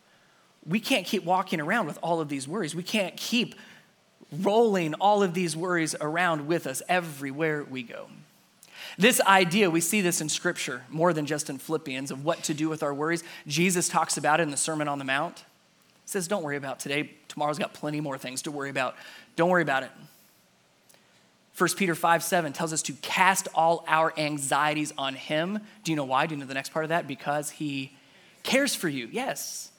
we 0.66 0.80
can't 0.80 1.06
keep 1.06 1.24
walking 1.24 1.60
around 1.60 1.86
with 1.86 1.98
all 2.02 2.20
of 2.20 2.28
these 2.28 2.46
worries. 2.46 2.74
We 2.74 2.82
can't 2.82 3.16
keep 3.16 3.54
rolling 4.30 4.94
all 4.94 5.22
of 5.22 5.34
these 5.34 5.56
worries 5.56 5.94
around 6.00 6.46
with 6.46 6.66
us 6.66 6.82
everywhere 6.88 7.64
we 7.64 7.82
go. 7.82 8.06
This 8.98 9.20
idea, 9.20 9.70
we 9.70 9.80
see 9.80 10.00
this 10.00 10.20
in 10.20 10.28
scripture 10.28 10.84
more 10.90 11.12
than 11.12 11.26
just 11.26 11.48
in 11.50 11.58
Philippians 11.58 12.10
of 12.10 12.24
what 12.24 12.42
to 12.44 12.54
do 12.54 12.68
with 12.68 12.82
our 12.82 12.92
worries. 12.92 13.24
Jesus 13.46 13.88
talks 13.88 14.16
about 14.16 14.40
it 14.40 14.44
in 14.44 14.50
the 14.50 14.56
Sermon 14.56 14.88
on 14.88 14.98
the 14.98 15.04
Mount. 15.04 15.38
He 15.38 15.44
says, 16.06 16.28
Don't 16.28 16.42
worry 16.42 16.56
about 16.56 16.78
today. 16.78 17.10
Tomorrow's 17.28 17.58
got 17.58 17.72
plenty 17.74 18.00
more 18.00 18.18
things 18.18 18.42
to 18.42 18.50
worry 18.50 18.70
about. 18.70 18.94
Don't 19.36 19.48
worry 19.48 19.62
about 19.62 19.82
it. 19.82 19.90
1 21.56 21.70
Peter 21.76 21.94
5 21.94 22.22
7 22.22 22.52
tells 22.52 22.72
us 22.72 22.82
to 22.82 22.92
cast 22.94 23.48
all 23.54 23.84
our 23.86 24.12
anxieties 24.18 24.92
on 24.96 25.14
him. 25.14 25.60
Do 25.84 25.92
you 25.92 25.96
know 25.96 26.04
why? 26.04 26.26
Do 26.26 26.34
you 26.34 26.40
know 26.40 26.46
the 26.46 26.54
next 26.54 26.72
part 26.72 26.84
of 26.84 26.90
that? 26.90 27.06
Because 27.06 27.50
he 27.50 27.92
cares 28.42 28.74
for 28.74 28.88
you. 28.88 29.08
Yes. 29.10 29.71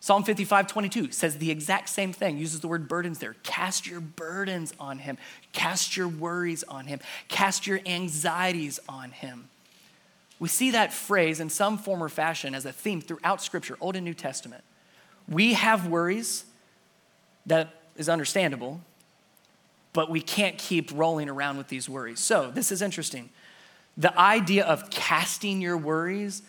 Psalm 0.00 0.22
55, 0.22 0.66
22 0.66 1.10
says 1.10 1.38
the 1.38 1.50
exact 1.50 1.88
same 1.88 2.12
thing, 2.12 2.38
uses 2.38 2.60
the 2.60 2.68
word 2.68 2.86
burdens 2.86 3.18
there. 3.18 3.34
Cast 3.42 3.86
your 3.86 4.00
burdens 4.00 4.72
on 4.78 4.98
him, 4.98 5.18
cast 5.52 5.96
your 5.96 6.08
worries 6.08 6.62
on 6.64 6.86
him, 6.86 7.00
cast 7.28 7.66
your 7.66 7.80
anxieties 7.86 8.78
on 8.88 9.10
him. 9.10 9.48
We 10.38 10.48
see 10.48 10.70
that 10.72 10.92
phrase 10.92 11.40
in 11.40 11.48
some 11.48 11.78
form 11.78 12.02
or 12.02 12.08
fashion 12.08 12.54
as 12.54 12.66
a 12.66 12.72
theme 12.72 13.00
throughout 13.00 13.42
Scripture, 13.42 13.76
Old 13.80 13.96
and 13.96 14.04
New 14.04 14.14
Testament. 14.14 14.62
We 15.28 15.54
have 15.54 15.88
worries, 15.88 16.44
that 17.46 17.74
is 17.96 18.08
understandable, 18.08 18.80
but 19.92 20.10
we 20.10 20.20
can't 20.20 20.58
keep 20.58 20.90
rolling 20.92 21.28
around 21.28 21.56
with 21.56 21.68
these 21.68 21.88
worries. 21.88 22.20
So, 22.20 22.50
this 22.50 22.70
is 22.70 22.82
interesting. 22.82 23.30
The 23.96 24.16
idea 24.18 24.64
of 24.66 24.90
casting 24.90 25.62
your 25.62 25.78
worries 25.78 26.42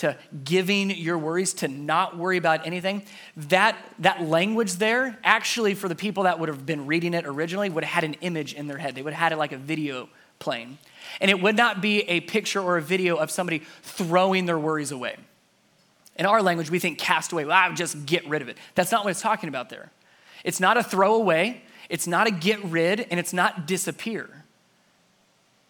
to 0.00 0.16
giving 0.44 0.90
your 0.90 1.18
worries, 1.18 1.54
to 1.54 1.68
not 1.68 2.16
worry 2.16 2.36
about 2.36 2.66
anything, 2.66 3.02
that, 3.36 3.76
that 3.98 4.22
language 4.22 4.74
there, 4.76 5.18
actually, 5.22 5.74
for 5.74 5.88
the 5.88 5.94
people 5.94 6.24
that 6.24 6.38
would 6.38 6.48
have 6.48 6.64
been 6.64 6.86
reading 6.86 7.14
it 7.14 7.26
originally, 7.26 7.68
would 7.68 7.84
have 7.84 7.92
had 7.92 8.04
an 8.04 8.14
image 8.22 8.54
in 8.54 8.66
their 8.66 8.78
head. 8.78 8.94
They 8.94 9.02
would 9.02 9.12
have 9.12 9.20
had 9.20 9.32
it 9.32 9.36
like 9.36 9.52
a 9.52 9.58
video 9.58 10.08
playing. 10.38 10.78
And 11.20 11.30
it 11.30 11.40
would 11.40 11.56
not 11.56 11.82
be 11.82 12.00
a 12.02 12.20
picture 12.20 12.60
or 12.60 12.78
a 12.78 12.82
video 12.82 13.16
of 13.16 13.30
somebody 13.30 13.62
throwing 13.82 14.46
their 14.46 14.58
worries 14.58 14.90
away. 14.90 15.16
In 16.16 16.26
our 16.26 16.42
language, 16.42 16.70
we 16.70 16.78
think 16.78 16.98
cast 16.98 17.32
away. 17.32 17.44
Well, 17.44 17.56
I 17.56 17.68
would 17.68 17.76
just 17.76 18.06
get 18.06 18.26
rid 18.26 18.42
of 18.42 18.48
it. 18.48 18.56
That's 18.74 18.90
not 18.90 19.04
what 19.04 19.10
it's 19.10 19.20
talking 19.20 19.48
about 19.48 19.68
there. 19.68 19.90
It's 20.44 20.60
not 20.60 20.76
a 20.78 20.82
throw 20.82 21.14
away, 21.14 21.62
it's 21.90 22.06
not 22.06 22.26
a 22.26 22.30
get 22.30 22.64
rid, 22.64 23.00
and 23.10 23.20
it's 23.20 23.34
not 23.34 23.66
disappear. 23.66 24.44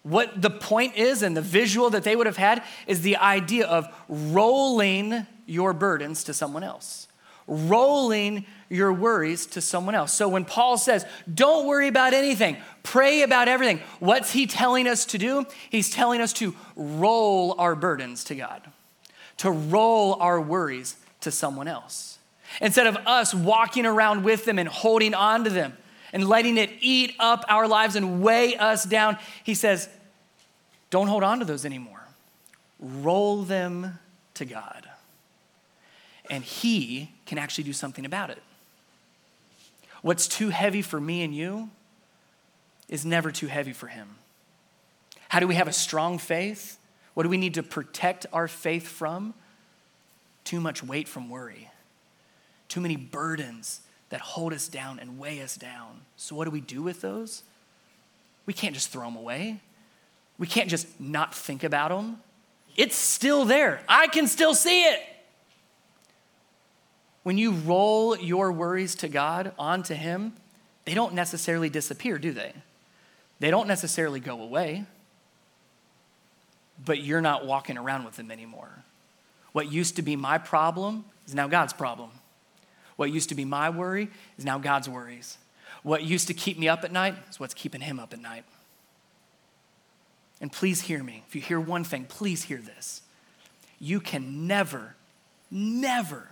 What 0.03 0.41
the 0.41 0.51
point 0.51 0.97
is, 0.97 1.23
and 1.23 1.37
the 1.37 1.43
visual 1.43 1.91
that 1.91 2.05
they 2.05 2.17
would 2.17 2.27
have 2.27 2.39
had, 2.39 2.63
is 2.87 3.03
the 3.03 3.17
idea 3.17 3.67
of 3.67 3.87
rolling 4.09 5.27
your 5.47 5.73
burdens 5.73 6.25
to 6.25 6.33
someone 6.33 6.63
else, 6.63 7.07
rolling 7.47 8.47
your 8.71 8.93
worries 8.93 9.45
to 9.47 9.61
someone 9.61 9.95
else. 9.95 10.13
So 10.13 10.29
when 10.29 10.45
Paul 10.47 10.79
says, 10.79 11.05
don't 11.33 11.67
worry 11.67 11.89
about 11.89 12.15
anything, 12.15 12.57
pray 12.83 13.23
about 13.23 13.49
everything, 13.49 13.81
what's 13.99 14.33
he 14.33 14.47
telling 14.47 14.87
us 14.87 15.05
to 15.07 15.19
do? 15.19 15.45
He's 15.69 15.91
telling 15.91 16.21
us 16.21 16.33
to 16.35 16.55
roll 16.77 17.57
our 17.59 17.75
burdens 17.75 18.25
to 18.25 18.35
God, 18.35 18.63
to 19.39 19.51
roll 19.51 20.15
our 20.15 20.41
worries 20.41 20.97
to 21.21 21.31
someone 21.31 21.69
else. 21.69 22.19
Instead 22.63 22.87
of 22.87 22.97
us 23.07 23.35
walking 23.35 23.85
around 23.85 24.25
with 24.25 24.45
them 24.45 24.59
and 24.59 24.69
holding 24.69 25.13
on 25.13 25.45
to 25.45 25.51
them, 25.51 25.77
and 26.13 26.29
letting 26.29 26.57
it 26.57 26.71
eat 26.81 27.15
up 27.19 27.45
our 27.49 27.69
lives 27.69 27.97
and 27.97 28.23
weigh 28.23 28.57
us 28.57 28.85
down. 28.85 29.17
He 29.45 29.55
says, 29.55 29.89
don't 30.91 31.07
hold 31.07 31.23
on 31.23 31.39
to 31.39 31.45
those 31.45 31.65
anymore. 31.65 32.03
Roll 32.81 33.43
them 33.43 33.99
to 34.35 34.45
God. 34.45 34.89
And 36.29 36.43
He 36.45 37.11
can 37.27 37.39
actually 37.39 37.65
do 37.65 37.73
something 37.73 38.05
about 38.05 38.31
it. 38.31 38.43
What's 40.03 40.27
too 40.27 40.49
heavy 40.49 40.83
for 40.83 41.01
me 41.01 41.23
and 41.23 41.35
you 41.35 41.71
is 42.89 43.05
never 43.05 43.31
too 43.31 43.47
heavy 43.47 43.73
for 43.73 43.87
Him. 43.87 44.17
How 45.29 45.39
do 45.39 45.47
we 45.47 45.55
have 45.55 45.69
a 45.69 45.73
strong 45.73 46.19
faith? 46.19 46.79
What 47.15 47.23
do 47.23 47.29
we 47.29 47.37
need 47.37 47.55
to 47.55 47.63
protect 47.63 48.27
our 48.33 48.49
faith 48.49 48.89
from? 48.89 49.35
Too 50.43 50.61
much 50.61 50.83
weight 50.83 51.07
from 51.07 51.29
worry, 51.29 51.71
too 52.69 52.81
many 52.81 52.97
burdens 52.97 53.81
that 54.11 54.21
hold 54.21 54.53
us 54.53 54.69
down 54.69 54.99
and 54.99 55.19
weigh 55.19 55.41
us 55.41 55.57
down. 55.57 56.03
So, 56.17 56.37
what 56.37 56.45
do 56.45 56.51
we 56.51 56.61
do 56.61 56.83
with 56.83 57.01
those? 57.01 57.43
We 58.45 58.53
can't 58.53 58.75
just 58.75 58.91
throw 58.91 59.05
them 59.05 59.17
away. 59.17 59.61
We 60.39 60.47
can't 60.47 60.69
just 60.69 61.01
not 61.01 61.35
think 61.35 61.65
about 61.65 61.91
them. 61.91 62.19
It's 62.77 62.97
still 62.97 63.45
there. 63.45 63.83
I 63.89 64.07
can 64.09 64.27
still 64.27 64.55
see 64.55 64.85
it. 64.85 65.01
When 67.23 67.37
you 67.39 67.53
roll 67.53 68.17
your 68.17 68.51
worries 68.51 68.95
to 68.97 69.09
God, 69.09 69.53
onto 69.59 69.95
Him, 69.95 70.33
they 70.85 70.95
don't 70.95 71.15
necessarily 71.15 71.69
disappear, 71.69 72.19
do 72.19 72.33
they? 72.33 72.53
They 73.39 73.51
don't 73.51 73.69
necessarily 73.69 74.21
go 74.21 74.41
away, 74.41 74.85
but 76.85 77.03
you're 77.03 77.21
not 77.21 77.47
walking 77.47 77.79
around 77.79 78.05
with 78.05 78.17
them 78.17 78.31
anymore. 78.31 78.71
What 79.53 79.71
used 79.71 79.97
to 79.97 80.03
be 80.03 80.17
my 80.17 80.39
problem 80.39 81.05
is 81.27 81.35
now 81.35 81.49
God's 81.49 81.73
problem. 81.73 82.11
What 83.01 83.11
used 83.11 83.31
to 83.31 83.35
be 83.35 83.47
my 83.47 83.71
worry 83.71 84.11
is 84.37 84.45
now 84.45 84.59
God's 84.59 84.87
worries. 84.87 85.39
What 85.83 86.03
used 86.03 86.27
to 86.27 86.35
keep 86.35 86.59
me 86.59 86.69
up 86.69 86.85
at 86.85 86.93
night 86.93 87.15
is 87.31 87.41
what's 87.41 87.55
keeping 87.55 87.81
him 87.81 87.99
up 87.99 88.13
at 88.13 88.21
night. 88.21 88.45
And 90.39 90.53
please 90.53 90.83
hear 90.83 91.03
me. 91.03 91.23
If 91.27 91.35
you 91.35 91.41
hear 91.41 91.59
one 91.59 91.83
thing, 91.83 92.05
please 92.05 92.43
hear 92.43 92.59
this. 92.59 93.01
You 93.79 94.01
can 94.01 94.47
never, 94.47 94.97
never 95.51 96.29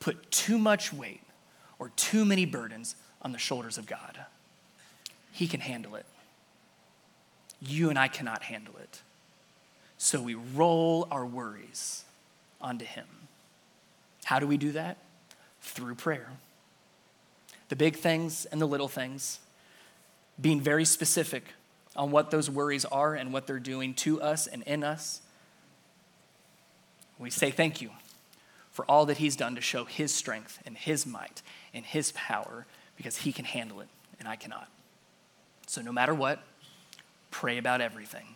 put 0.00 0.32
too 0.32 0.58
much 0.58 0.92
weight 0.92 1.22
or 1.78 1.90
too 1.90 2.24
many 2.24 2.44
burdens 2.44 2.96
on 3.22 3.30
the 3.30 3.38
shoulders 3.38 3.78
of 3.78 3.86
God. 3.86 4.18
He 5.30 5.46
can 5.46 5.60
handle 5.60 5.94
it. 5.94 6.06
you 7.60 7.88
and 7.88 7.96
I 7.96 8.08
cannot 8.08 8.42
handle 8.42 8.74
it. 8.82 9.00
So 9.96 10.20
we 10.20 10.34
roll 10.34 11.06
our 11.12 11.24
worries 11.24 12.02
onto 12.60 12.84
Him. 12.84 13.06
How 14.24 14.40
do 14.40 14.48
we 14.48 14.56
do 14.56 14.72
that? 14.72 14.96
Through 15.60 15.96
prayer. 15.96 16.28
The 17.68 17.76
big 17.76 17.96
things 17.96 18.46
and 18.46 18.60
the 18.60 18.66
little 18.66 18.88
things, 18.88 19.38
being 20.40 20.60
very 20.60 20.84
specific 20.84 21.44
on 21.94 22.10
what 22.10 22.30
those 22.30 22.48
worries 22.48 22.84
are 22.84 23.14
and 23.14 23.32
what 23.32 23.46
they're 23.46 23.58
doing 23.58 23.94
to 23.94 24.20
us 24.20 24.46
and 24.46 24.62
in 24.64 24.82
us. 24.82 25.20
We 27.18 27.30
say 27.30 27.50
thank 27.50 27.82
you 27.82 27.90
for 28.70 28.84
all 28.86 29.06
that 29.06 29.18
He's 29.18 29.36
done 29.36 29.54
to 29.56 29.60
show 29.60 29.84
His 29.84 30.14
strength 30.14 30.58
and 30.64 30.76
His 30.76 31.06
might 31.06 31.42
and 31.74 31.84
His 31.84 32.12
power 32.12 32.66
because 32.96 33.18
He 33.18 33.32
can 33.32 33.44
handle 33.44 33.80
it 33.80 33.88
and 34.18 34.28
I 34.28 34.36
cannot. 34.36 34.68
So, 35.66 35.82
no 35.82 35.92
matter 35.92 36.14
what, 36.14 36.42
pray 37.30 37.58
about 37.58 37.80
everything. 37.80 38.26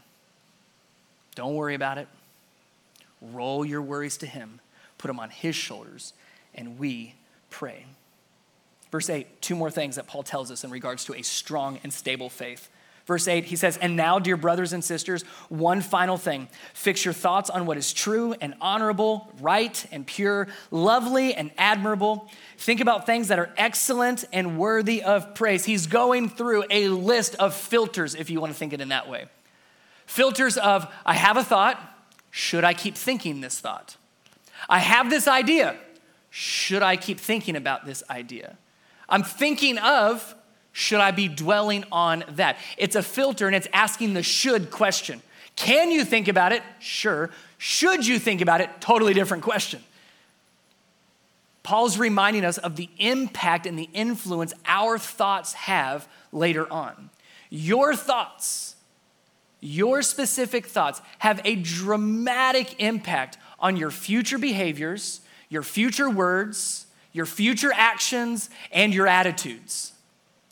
Don't 1.35 1.55
worry 1.55 1.75
about 1.75 1.99
it. 1.99 2.09
Roll 3.21 3.65
your 3.65 3.83
worries 3.83 4.17
to 4.19 4.27
Him, 4.27 4.61
put 4.99 5.09
them 5.09 5.19
on 5.19 5.31
His 5.31 5.57
shoulders, 5.57 6.13
and 6.55 6.79
we 6.79 7.14
pray. 7.51 7.87
Verse 8.90 9.11
8, 9.11 9.43
two 9.43 9.57
more 9.57 9.71
things 9.71 9.97
that 9.97 10.07
Paul 10.07 10.23
tells 10.23 10.51
us 10.51 10.62
in 10.62 10.71
regards 10.71 11.05
to 11.07 11.14
a 11.14 11.23
strong 11.23 11.81
and 11.83 11.93
stable 11.93 12.29
faith. 12.29 12.69
Verse 13.07 13.29
8, 13.29 13.45
he 13.45 13.57
says, 13.57 13.77
And 13.77 13.97
now, 13.97 14.19
dear 14.19 14.37
brothers 14.37 14.73
and 14.73 14.83
sisters, 14.83 15.25
one 15.51 15.83
final 15.83 16.17
thing. 16.17 16.49
Fix 16.73 17.05
your 17.05 17.12
thoughts 17.12 17.51
on 17.51 17.67
what 17.67 17.77
is 17.77 17.93
true 17.93 18.35
and 18.40 18.55
honorable, 18.61 19.31
right 19.40 19.85
and 19.93 20.07
pure, 20.07 20.49
lovely 20.71 21.35
and 21.35 21.51
admirable. 21.59 22.31
Think 22.57 22.81
about 22.81 23.05
things 23.05 23.29
that 23.29 23.38
are 23.38 23.53
excellent 23.59 24.25
and 24.33 24.59
worthy 24.59 25.03
of 25.03 25.35
praise. 25.35 25.67
He's 25.67 25.87
going 25.87 26.31
through 26.31 26.64
a 26.71 26.88
list 26.88 27.35
of 27.35 27.53
filters, 27.55 28.14
if 28.14 28.31
you 28.31 28.40
want 28.40 28.53
to 28.53 28.59
think 28.59 28.73
it 28.73 28.81
in 28.81 28.88
that 28.88 29.09
way. 29.09 29.27
Filters 30.07 30.57
of, 30.57 30.90
I 31.05 31.14
have 31.14 31.37
a 31.37 31.45
thought. 31.45 31.79
Should 32.31 32.64
I 32.64 32.73
keep 32.73 32.95
thinking 32.95 33.43
this 33.43 33.61
thought? 33.61 33.97
I 34.69 34.79
have 34.79 35.11
this 35.11 35.29
idea. 35.29 35.77
Should 36.37 36.83
I 36.83 36.97
keep 36.97 37.20
thinking 37.20 37.55
about 37.55 37.87
this 37.87 38.03
idea? 38.11 38.57
I'm 39.09 39.23
thinking 39.23 39.79
of, 39.79 40.35
should 40.73 40.99
I 40.99 41.12
be 41.12 41.29
dwelling 41.29 41.85
on 41.92 42.25
that? 42.31 42.57
It's 42.77 42.97
a 42.97 43.05
filter 43.05 43.47
and 43.47 43.55
it's 43.55 43.68
asking 43.73 44.14
the 44.14 44.25
should 44.25 44.73
question. 44.73 45.23
Can 45.55 45.92
you 45.92 46.05
think 46.05 46.27
about 46.27 46.51
it? 46.51 46.64
Sure. 46.81 47.31
Should 47.57 48.05
you 48.05 48.18
think 48.18 48.40
about 48.40 48.61
it? 48.61 48.68
Totally 48.81 49.14
different 49.14 49.44
question. 49.44 49.81
Paul's 51.62 51.99
reminding 51.99 52.44
us 52.44 52.59
of 52.59 52.75
the 52.75 52.88
impact 52.99 53.64
and 53.64 53.79
the 53.79 53.88
influence 53.92 54.55
our 54.66 54.99
thoughts 54.99 55.53
have 55.53 56.09
later 56.33 56.66
on. 56.68 57.11
Your 57.49 57.94
thoughts, 57.94 58.75
your 59.61 60.03
specific 60.03 60.66
thoughts, 60.66 61.01
have 61.20 61.40
a 61.44 61.55
dramatic 61.55 62.83
impact 62.83 63.38
on 63.61 63.77
your 63.77 63.92
future 63.92 64.37
behaviors, 64.37 65.20
your 65.55 65.62
future 65.62 66.11
words, 66.11 66.85
your 67.12 67.27
future 67.27 67.73
actions, 67.73 68.51
and 68.73 68.93
your 68.93 69.07
attitudes. 69.07 69.93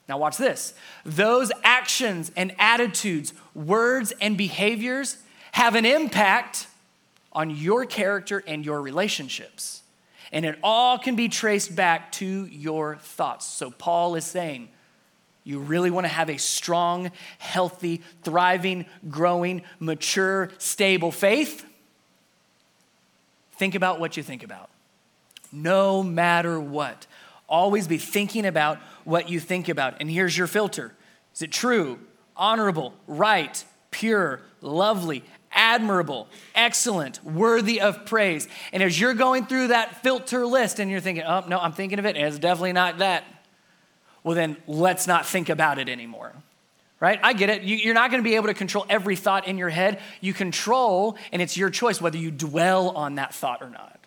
Now, 0.08 0.16
watch 0.16 0.36
this. 0.36 0.74
Those 1.04 1.50
actions 1.64 2.30
and 2.36 2.54
attitudes, 2.56 3.34
words 3.52 4.12
and 4.20 4.38
behaviors 4.38 5.16
have 5.50 5.74
an 5.74 5.84
impact 5.84 6.68
on 7.32 7.50
your 7.50 7.84
character 7.84 8.44
and 8.46 8.64
your 8.64 8.80
relationships. 8.80 9.82
And 10.30 10.44
it 10.44 10.56
all 10.62 10.98
can 10.98 11.16
be 11.16 11.28
traced 11.28 11.74
back 11.74 12.12
to 12.12 12.46
your 12.46 12.94
thoughts. 12.96 13.44
So, 13.44 13.72
Paul 13.72 14.14
is 14.14 14.24
saying, 14.24 14.68
you 15.42 15.58
really 15.58 15.90
want 15.90 16.04
to 16.04 16.12
have 16.12 16.30
a 16.30 16.38
strong, 16.38 17.10
healthy, 17.38 18.02
thriving, 18.22 18.86
growing, 19.10 19.62
mature, 19.80 20.50
stable 20.58 21.10
faith? 21.10 21.66
Think 23.56 23.74
about 23.74 23.98
what 23.98 24.16
you 24.16 24.22
think 24.22 24.44
about. 24.44 24.70
No 25.52 26.02
matter 26.02 26.58
what. 26.58 27.06
Always 27.48 27.86
be 27.86 27.98
thinking 27.98 28.46
about 28.46 28.78
what 29.04 29.28
you 29.28 29.38
think 29.38 29.68
about. 29.68 29.96
And 30.00 30.10
here's 30.10 30.36
your 30.36 30.46
filter 30.46 30.94
Is 31.34 31.42
it 31.42 31.52
true, 31.52 31.98
honorable, 32.36 32.94
right, 33.06 33.62
pure, 33.90 34.40
lovely, 34.60 35.22
admirable, 35.52 36.28
excellent, 36.54 37.22
worthy 37.24 37.80
of 37.80 38.06
praise? 38.06 38.48
And 38.72 38.82
as 38.82 38.98
you're 38.98 39.14
going 39.14 39.46
through 39.46 39.68
that 39.68 40.02
filter 40.02 40.46
list 40.46 40.78
and 40.78 40.90
you're 40.90 41.00
thinking, 41.00 41.24
oh, 41.24 41.44
no, 41.46 41.58
I'm 41.58 41.72
thinking 41.72 41.98
of 41.98 42.06
it, 42.06 42.16
it's 42.16 42.38
definitely 42.38 42.72
not 42.72 42.98
that, 42.98 43.24
well, 44.24 44.34
then 44.34 44.56
let's 44.66 45.06
not 45.06 45.26
think 45.26 45.48
about 45.48 45.78
it 45.78 45.88
anymore. 45.88 46.32
Right? 47.00 47.18
I 47.20 47.32
get 47.32 47.50
it. 47.50 47.62
You're 47.64 47.94
not 47.94 48.12
going 48.12 48.22
to 48.22 48.28
be 48.28 48.36
able 48.36 48.46
to 48.46 48.54
control 48.54 48.86
every 48.88 49.16
thought 49.16 49.48
in 49.48 49.58
your 49.58 49.68
head. 49.68 49.98
You 50.20 50.32
control, 50.32 51.16
and 51.32 51.42
it's 51.42 51.56
your 51.56 51.68
choice 51.68 52.00
whether 52.00 52.16
you 52.16 52.30
dwell 52.30 52.90
on 52.90 53.16
that 53.16 53.34
thought 53.34 53.60
or 53.60 53.70
not. 53.70 53.98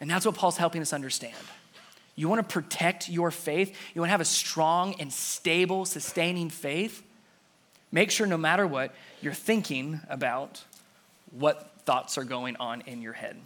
And 0.00 0.10
that's 0.10 0.24
what 0.24 0.34
Paul's 0.34 0.56
helping 0.56 0.80
us 0.80 0.92
understand. 0.92 1.34
You 2.16 2.28
want 2.28 2.46
to 2.46 2.52
protect 2.52 3.08
your 3.08 3.30
faith, 3.30 3.76
you 3.94 4.00
want 4.00 4.08
to 4.08 4.12
have 4.12 4.20
a 4.20 4.24
strong 4.24 4.94
and 4.98 5.12
stable, 5.12 5.84
sustaining 5.84 6.50
faith. 6.50 7.02
Make 7.92 8.10
sure 8.10 8.26
no 8.26 8.36
matter 8.36 8.66
what, 8.66 8.94
you're 9.20 9.32
thinking 9.32 10.00
about 10.08 10.62
what 11.32 11.70
thoughts 11.84 12.18
are 12.18 12.24
going 12.24 12.56
on 12.56 12.82
in 12.82 13.02
your 13.02 13.14
head. 13.14 13.36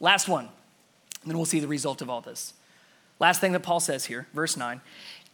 Last 0.00 0.28
one, 0.28 0.48
and 1.22 1.30
then 1.30 1.36
we'll 1.36 1.46
see 1.46 1.60
the 1.60 1.68
result 1.68 2.02
of 2.02 2.10
all 2.10 2.20
this. 2.20 2.54
Last 3.20 3.40
thing 3.40 3.52
that 3.52 3.60
Paul 3.60 3.80
says 3.80 4.04
here, 4.04 4.26
verse 4.32 4.56
9 4.56 4.80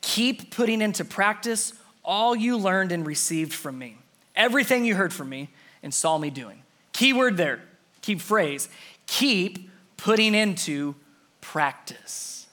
keep 0.02 0.50
putting 0.50 0.80
into 0.80 1.04
practice 1.04 1.74
all 2.02 2.34
you 2.34 2.56
learned 2.56 2.90
and 2.90 3.06
received 3.06 3.52
from 3.52 3.78
me, 3.78 3.98
everything 4.34 4.84
you 4.84 4.94
heard 4.94 5.12
from 5.12 5.28
me 5.28 5.50
and 5.82 5.92
saw 5.92 6.16
me 6.16 6.30
doing. 6.30 6.62
Keyword 6.92 7.36
there, 7.36 7.60
keep 8.00 8.20
phrase, 8.20 8.68
keep 9.06 9.70
putting 10.00 10.34
into 10.34 10.94
practice. 11.42 12.46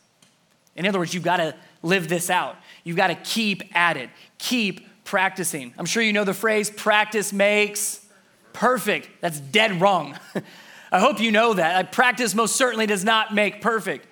In 0.76 0.86
other 0.86 1.00
words, 1.00 1.14
you've 1.14 1.24
got 1.24 1.38
to 1.38 1.56
live 1.82 2.10
this 2.10 2.30
out. 2.30 2.58
You've 2.84 2.98
got 2.98 3.08
to 3.08 3.16
keep 3.16 3.76
at 3.76 3.96
it, 3.96 4.10
keep 4.38 4.86
practicing. 5.06 5.74
I'm 5.78 5.86
sure 5.86 6.04
you 6.04 6.12
know 6.12 6.26
the 6.26 6.34
phrase 6.34 6.70
practice 6.70 7.32
makes 7.32 8.06
perfect. 8.52 9.08
That's 9.22 9.40
dead 9.40 9.80
wrong. 9.80 10.18
I 10.92 11.00
hope 11.00 11.22
you 11.22 11.32
know 11.32 11.54
that. 11.54 11.92
Practice 11.94 12.36
most 12.36 12.58
certainly 12.58 12.86
does 12.86 13.06
not 13.06 13.34
make 13.34 13.62
perfect. 13.62 14.08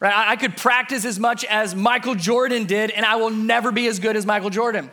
Right? 0.00 0.14
I 0.14 0.36
could 0.36 0.56
practice 0.56 1.04
as 1.04 1.18
much 1.18 1.44
as 1.44 1.74
Michael 1.74 2.14
Jordan 2.14 2.64
did, 2.64 2.90
and 2.90 3.04
I 3.04 3.16
will 3.16 3.30
never 3.30 3.70
be 3.70 3.86
as 3.86 3.98
good 3.98 4.16
as 4.16 4.24
Michael 4.24 4.50
Jordan. 4.50 4.90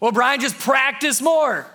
Well, 0.00 0.12
Brian, 0.12 0.40
just 0.40 0.58
practice 0.58 1.22
more. 1.22 1.66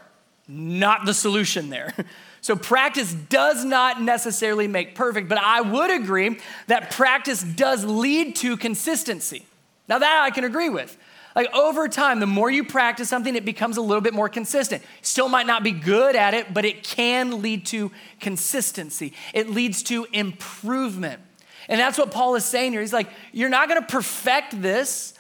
Not 0.48 1.06
the 1.06 1.14
solution 1.14 1.70
there. 1.70 1.94
So, 2.44 2.58
practice 2.58 3.14
does 3.14 3.64
not 3.64 4.02
necessarily 4.02 4.68
make 4.68 4.96
perfect, 4.96 5.30
but 5.30 5.38
I 5.38 5.62
would 5.62 5.90
agree 5.90 6.42
that 6.68 6.92
practice 6.92 7.42
does 7.42 7.86
lead 7.86 8.36
to 8.38 8.58
consistency. 8.58 9.46
Now, 9.88 10.00
that 10.00 10.22
I 10.24 10.30
can 10.30 10.44
agree 10.44 10.68
with. 10.68 10.98
Like 11.38 11.56
over 11.56 11.88
time, 11.88 12.20
the 12.20 12.28
more 12.28 12.52
you 12.52 12.66
practice 12.66 13.08
something, 13.08 13.34
it 13.38 13.46
becomes 13.46 13.78
a 13.78 13.82
little 13.82 14.02
bit 14.02 14.14
more 14.14 14.28
consistent. 14.28 14.84
Still 15.02 15.30
might 15.30 15.48
not 15.48 15.64
be 15.64 15.72
good 15.72 16.18
at 16.18 16.34
it, 16.34 16.54
but 16.54 16.66
it 16.66 16.84
can 16.84 17.42
lead 17.42 17.66
to 17.68 17.92
consistency. 18.20 19.14
It 19.34 19.50
leads 19.50 19.82
to 19.84 20.06
improvement. 20.12 21.22
And 21.70 21.80
that's 21.80 21.98
what 21.98 22.12
Paul 22.12 22.36
is 22.36 22.44
saying 22.44 22.74
here. 22.74 22.82
He's 22.82 22.92
like, 22.92 23.08
you're 23.32 23.48
not 23.48 23.70
gonna 23.70 23.84
perfect 23.84 24.62
this, 24.62 25.14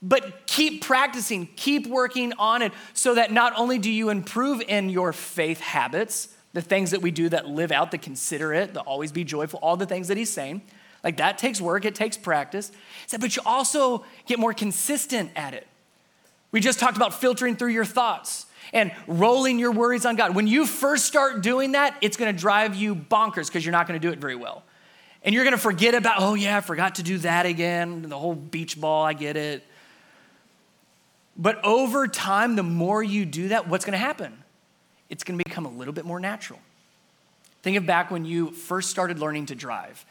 but 0.00 0.46
keep 0.46 0.84
practicing, 0.84 1.48
keep 1.56 1.88
working 1.88 2.32
on 2.38 2.62
it 2.62 2.72
so 2.94 3.16
that 3.16 3.32
not 3.32 3.52
only 3.58 3.78
do 3.78 3.90
you 3.90 4.10
improve 4.10 4.62
in 4.62 4.90
your 4.90 5.12
faith 5.12 5.58
habits, 5.58 6.28
the 6.52 6.62
things 6.62 6.90
that 6.92 7.02
we 7.02 7.10
do 7.10 7.28
that 7.28 7.48
live 7.48 7.70
out 7.70 7.90
the 7.90 7.98
considerate, 7.98 8.74
the 8.74 8.80
always 8.80 9.12
be 9.12 9.24
joyful, 9.24 9.58
all 9.62 9.76
the 9.76 9.86
things 9.86 10.08
that 10.08 10.16
he's 10.16 10.30
saying. 10.30 10.62
Like 11.04 11.18
that 11.18 11.38
takes 11.38 11.60
work, 11.60 11.84
it 11.84 11.94
takes 11.94 12.16
practice. 12.16 12.70
He 12.70 13.08
said, 13.08 13.20
but 13.20 13.36
you 13.36 13.42
also 13.44 14.04
get 14.26 14.38
more 14.38 14.52
consistent 14.52 15.30
at 15.36 15.54
it. 15.54 15.66
We 16.50 16.60
just 16.60 16.80
talked 16.80 16.96
about 16.96 17.14
filtering 17.14 17.56
through 17.56 17.70
your 17.70 17.84
thoughts 17.84 18.46
and 18.72 18.92
rolling 19.06 19.58
your 19.58 19.70
worries 19.70 20.04
on 20.06 20.16
God. 20.16 20.34
When 20.34 20.46
you 20.46 20.66
first 20.66 21.04
start 21.04 21.42
doing 21.42 21.72
that, 21.72 21.96
it's 22.00 22.16
gonna 22.16 22.32
drive 22.32 22.74
you 22.74 22.94
bonkers 22.94 23.46
because 23.46 23.64
you're 23.64 23.72
not 23.72 23.86
gonna 23.86 23.98
do 23.98 24.10
it 24.10 24.18
very 24.18 24.34
well. 24.34 24.62
And 25.22 25.34
you're 25.34 25.44
gonna 25.44 25.58
forget 25.58 25.94
about, 25.94 26.16
oh 26.18 26.34
yeah, 26.34 26.56
I 26.56 26.60
forgot 26.60 26.96
to 26.96 27.02
do 27.02 27.18
that 27.18 27.46
again, 27.46 28.02
the 28.02 28.18
whole 28.18 28.34
beach 28.34 28.80
ball, 28.80 29.04
I 29.04 29.12
get 29.12 29.36
it. 29.36 29.64
But 31.36 31.64
over 31.64 32.08
time, 32.08 32.56
the 32.56 32.62
more 32.62 33.02
you 33.02 33.24
do 33.24 33.48
that, 33.48 33.68
what's 33.68 33.84
gonna 33.84 33.98
happen? 33.98 34.36
It's 35.10 35.24
going 35.24 35.38
to 35.38 35.44
become 35.44 35.66
a 35.66 35.70
little 35.70 35.94
bit 35.94 36.04
more 36.04 36.20
natural. 36.20 36.58
Think 37.62 37.76
of 37.76 37.86
back 37.86 38.10
when 38.10 38.24
you 38.24 38.50
first 38.50 38.90
started 38.90 39.18
learning 39.18 39.46
to 39.46 39.54
drive, 39.54 40.04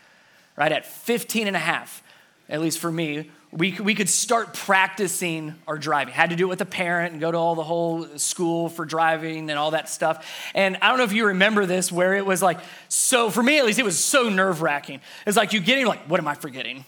right? 0.55 0.71
At 0.71 0.85
15 0.85 1.47
and 1.47 1.55
a 1.55 1.59
half, 1.59 2.03
at 2.49 2.61
least 2.61 2.79
for 2.79 2.91
me, 2.91 3.29
we, 3.51 3.71
we 3.79 3.95
could 3.95 4.09
start 4.09 4.53
practicing 4.53 5.55
our 5.67 5.77
driving. 5.77 6.13
Had 6.13 6.31
to 6.31 6.35
do 6.35 6.45
it 6.45 6.49
with 6.49 6.61
a 6.61 6.65
parent 6.65 7.13
and 7.13 7.21
go 7.21 7.31
to 7.31 7.37
all 7.37 7.55
the 7.55 7.63
whole 7.63 8.05
school 8.17 8.67
for 8.67 8.83
driving 8.83 9.49
and 9.49 9.57
all 9.57 9.71
that 9.71 9.87
stuff. 9.89 10.27
And 10.53 10.77
I 10.81 10.89
don't 10.89 10.97
know 10.97 11.05
if 11.05 11.13
you 11.13 11.27
remember 11.27 11.65
this, 11.65 11.91
where 11.91 12.15
it 12.15 12.25
was 12.25 12.41
like, 12.41 12.59
so 12.89 13.29
for 13.29 13.41
me 13.41 13.57
at 13.57 13.65
least, 13.65 13.79
it 13.79 13.85
was 13.85 14.03
so 14.03 14.29
nerve 14.29 14.61
wracking. 14.61 14.99
It's 15.25 15.37
like 15.37 15.53
you 15.53 15.61
getting 15.61 15.85
like, 15.85 16.09
what 16.09 16.19
am 16.19 16.27
I 16.27 16.35
forgetting? 16.35 16.83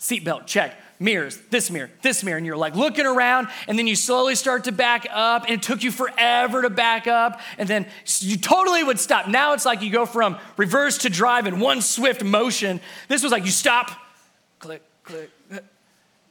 Seatbelt, 0.00 0.46
check 0.46 0.74
mirrors, 1.00 1.38
this 1.48 1.70
mirror, 1.70 1.90
this 2.02 2.22
mirror, 2.22 2.36
and 2.36 2.46
you're 2.46 2.56
like 2.56 2.76
looking 2.76 3.06
around, 3.06 3.48
and 3.66 3.78
then 3.78 3.86
you 3.86 3.96
slowly 3.96 4.34
start 4.34 4.64
to 4.64 4.72
back 4.72 5.06
up, 5.10 5.44
and 5.44 5.54
it 5.54 5.62
took 5.62 5.82
you 5.82 5.90
forever 5.90 6.62
to 6.62 6.70
back 6.70 7.06
up, 7.08 7.40
and 7.58 7.68
then 7.68 7.86
you 8.20 8.36
totally 8.36 8.84
would 8.84 9.00
stop. 9.00 9.26
Now 9.26 9.54
it's 9.54 9.64
like 9.64 9.80
you 9.82 9.90
go 9.90 10.06
from 10.06 10.38
reverse 10.56 10.98
to 10.98 11.10
drive 11.10 11.46
in 11.46 11.58
one 11.58 11.80
swift 11.80 12.22
motion. 12.22 12.80
This 13.08 13.22
was 13.22 13.32
like 13.32 13.44
you 13.44 13.50
stop, 13.50 13.90
click, 14.58 14.82
click, 15.02 15.30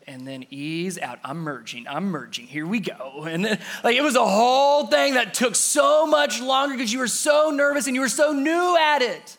and 0.08 0.28
then 0.28 0.46
ease 0.52 1.00
out. 1.00 1.20
I'm 1.24 1.40
merging, 1.40 1.88
I'm 1.88 2.06
merging. 2.06 2.46
Here 2.46 2.66
we 2.66 2.80
go. 2.80 3.26
And 3.28 3.44
then, 3.44 3.60
like 3.84 3.96
it 3.96 4.02
was 4.02 4.16
a 4.16 4.26
whole 4.26 4.86
thing 4.88 5.16
that 5.16 5.34
took 5.34 5.56
so 5.56 6.06
much 6.06 6.40
longer 6.42 6.76
because 6.76 6.94
you 6.94 7.00
were 7.00 7.08
so 7.08 7.50
nervous 7.50 7.88
and 7.88 7.96
you 7.96 8.02
were 8.02 8.10
so 8.10 8.32
new 8.32 8.78
at 8.78 9.02
it. 9.02 9.38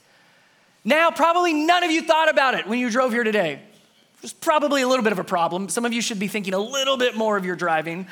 Now, 0.84 1.10
probably 1.10 1.52
none 1.52 1.84
of 1.84 1.90
you 1.90 2.02
thought 2.02 2.30
about 2.30 2.54
it 2.54 2.66
when 2.66 2.78
you 2.78 2.90
drove 2.90 3.12
here 3.12 3.24
today. 3.24 3.60
There's 4.20 4.32
probably 4.32 4.82
a 4.82 4.88
little 4.88 5.02
bit 5.02 5.12
of 5.12 5.18
a 5.18 5.24
problem. 5.24 5.68
Some 5.68 5.84
of 5.84 5.92
you 5.92 6.02
should 6.02 6.18
be 6.18 6.28
thinking 6.28 6.54
a 6.54 6.58
little 6.58 6.96
bit 6.96 7.16
more 7.16 7.36
of 7.36 7.44
your 7.44 7.56
driving. 7.56 8.06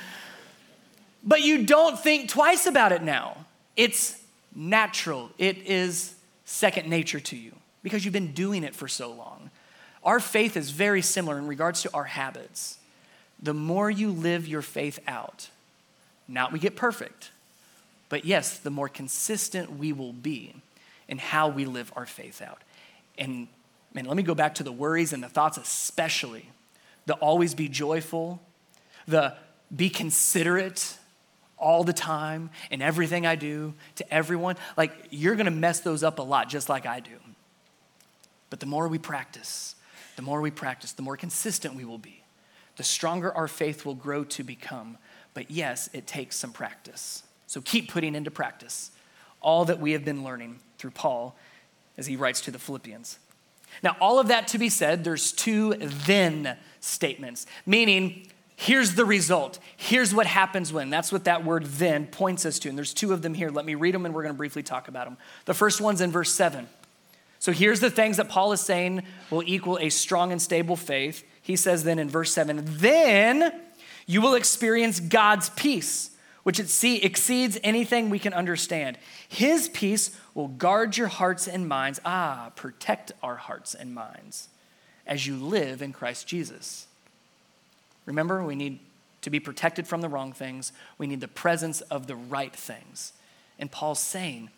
But 1.22 1.42
you 1.42 1.66
don't 1.66 1.98
think 1.98 2.30
twice 2.30 2.66
about 2.66 2.92
it 2.92 3.02
now. 3.02 3.36
It's 3.76 4.20
natural, 4.54 5.30
it 5.38 5.58
is 5.58 6.14
second 6.44 6.88
nature 6.88 7.20
to 7.20 7.36
you 7.36 7.52
because 7.82 8.04
you've 8.04 8.14
been 8.14 8.32
doing 8.32 8.64
it 8.64 8.74
for 8.74 8.88
so 8.88 9.12
long. 9.12 9.50
Our 10.02 10.20
faith 10.20 10.56
is 10.56 10.70
very 10.70 11.02
similar 11.02 11.38
in 11.38 11.46
regards 11.46 11.82
to 11.82 11.92
our 11.92 12.04
habits. 12.04 12.78
The 13.42 13.54
more 13.54 13.90
you 13.90 14.10
live 14.10 14.48
your 14.48 14.62
faith 14.62 14.98
out, 15.06 15.50
not 16.26 16.52
we 16.52 16.58
get 16.58 16.76
perfect, 16.76 17.30
but 18.08 18.24
yes, 18.24 18.58
the 18.58 18.70
more 18.70 18.88
consistent 18.88 19.78
we 19.78 19.92
will 19.92 20.12
be 20.12 20.54
in 21.08 21.18
how 21.18 21.48
we 21.48 21.64
live 21.64 21.92
our 21.94 22.06
faith 22.06 22.42
out. 22.42 22.62
And 23.16 23.48
man, 23.94 24.04
let 24.04 24.16
me 24.16 24.22
go 24.22 24.34
back 24.34 24.54
to 24.56 24.62
the 24.62 24.72
worries 24.72 25.12
and 25.12 25.22
the 25.22 25.28
thoughts, 25.28 25.58
especially 25.58 26.46
the 27.06 27.14
always 27.14 27.54
be 27.54 27.68
joyful, 27.68 28.40
the 29.06 29.34
be 29.74 29.88
considerate 29.88 30.96
all 31.56 31.82
the 31.82 31.92
time 31.92 32.50
in 32.70 32.82
everything 32.82 33.26
I 33.26 33.34
do 33.34 33.74
to 33.96 34.14
everyone. 34.14 34.56
Like, 34.76 34.92
you're 35.10 35.34
gonna 35.34 35.50
mess 35.50 35.80
those 35.80 36.02
up 36.02 36.18
a 36.18 36.22
lot, 36.22 36.48
just 36.48 36.68
like 36.68 36.86
I 36.86 37.00
do. 37.00 37.16
But 38.50 38.60
the 38.60 38.66
more 38.66 38.88
we 38.88 38.98
practice, 38.98 39.74
the 40.16 40.22
more 40.22 40.40
we 40.40 40.50
practice, 40.50 40.92
the 40.92 41.02
more 41.02 41.16
consistent 41.16 41.74
we 41.74 41.84
will 41.84 41.98
be, 41.98 42.22
the 42.76 42.84
stronger 42.84 43.32
our 43.34 43.48
faith 43.48 43.84
will 43.84 43.94
grow 43.94 44.24
to 44.24 44.44
become. 44.44 44.98
But 45.34 45.50
yes, 45.50 45.90
it 45.92 46.06
takes 46.06 46.36
some 46.36 46.52
practice. 46.52 47.22
So 47.46 47.60
keep 47.60 47.90
putting 47.90 48.14
into 48.14 48.30
practice 48.30 48.90
all 49.40 49.64
that 49.66 49.80
we 49.80 49.92
have 49.92 50.04
been 50.04 50.24
learning 50.24 50.60
through 50.78 50.90
Paul 50.90 51.36
as 51.96 52.06
he 52.06 52.16
writes 52.16 52.40
to 52.42 52.50
the 52.50 52.58
Philippians. 52.58 53.18
Now, 53.82 53.96
all 54.00 54.18
of 54.18 54.28
that 54.28 54.48
to 54.48 54.58
be 54.58 54.68
said, 54.68 55.04
there's 55.04 55.32
two 55.32 55.74
then 55.78 56.56
statements, 56.80 57.46
meaning 57.66 58.28
here's 58.56 58.94
the 58.94 59.04
result. 59.04 59.58
Here's 59.76 60.12
what 60.12 60.26
happens 60.26 60.72
when. 60.72 60.90
That's 60.90 61.12
what 61.12 61.24
that 61.24 61.44
word 61.44 61.64
then 61.64 62.06
points 62.06 62.44
us 62.44 62.58
to. 62.60 62.68
And 62.68 62.76
there's 62.76 62.92
two 62.92 63.12
of 63.12 63.22
them 63.22 63.34
here. 63.34 63.50
Let 63.50 63.64
me 63.64 63.74
read 63.74 63.94
them 63.94 64.04
and 64.04 64.14
we're 64.14 64.22
going 64.22 64.34
to 64.34 64.38
briefly 64.38 64.62
talk 64.62 64.88
about 64.88 65.06
them. 65.06 65.16
The 65.44 65.54
first 65.54 65.80
one's 65.80 66.00
in 66.00 66.10
verse 66.10 66.32
7. 66.32 66.68
So 67.38 67.52
here's 67.52 67.80
the 67.80 67.90
things 67.90 68.16
that 68.16 68.28
Paul 68.28 68.52
is 68.52 68.60
saying 68.60 69.04
will 69.30 69.44
equal 69.46 69.78
a 69.78 69.90
strong 69.90 70.32
and 70.32 70.42
stable 70.42 70.74
faith. 70.76 71.24
He 71.40 71.54
says 71.54 71.84
then 71.84 71.98
in 71.98 72.10
verse 72.10 72.32
7 72.32 72.62
then 72.64 73.52
you 74.06 74.22
will 74.22 74.34
experience 74.34 75.00
God's 75.00 75.50
peace, 75.50 76.10
which 76.48 76.58
exceeds 76.58 77.58
anything 77.62 78.08
we 78.08 78.18
can 78.18 78.32
understand. 78.32 78.96
His 79.28 79.68
peace 79.68 80.16
will 80.32 80.48
guard 80.48 80.96
your 80.96 81.08
hearts 81.08 81.46
and 81.46 81.68
minds. 81.68 82.00
Ah, 82.06 82.52
protect 82.56 83.12
our 83.22 83.36
hearts 83.36 83.74
and 83.74 83.94
minds 83.94 84.48
as 85.06 85.26
you 85.26 85.36
live 85.36 85.82
in 85.82 85.92
Christ 85.92 86.26
Jesus. 86.26 86.86
Remember, 88.06 88.42
we 88.42 88.54
need 88.54 88.78
to 89.20 89.28
be 89.28 89.40
protected 89.40 89.86
from 89.86 90.00
the 90.00 90.08
wrong 90.08 90.32
things, 90.32 90.72
we 90.96 91.06
need 91.06 91.20
the 91.20 91.28
presence 91.28 91.82
of 91.82 92.06
the 92.06 92.16
right 92.16 92.56
things. 92.56 93.12
And 93.58 93.70
Paul's 93.70 94.00
saying, 94.00 94.48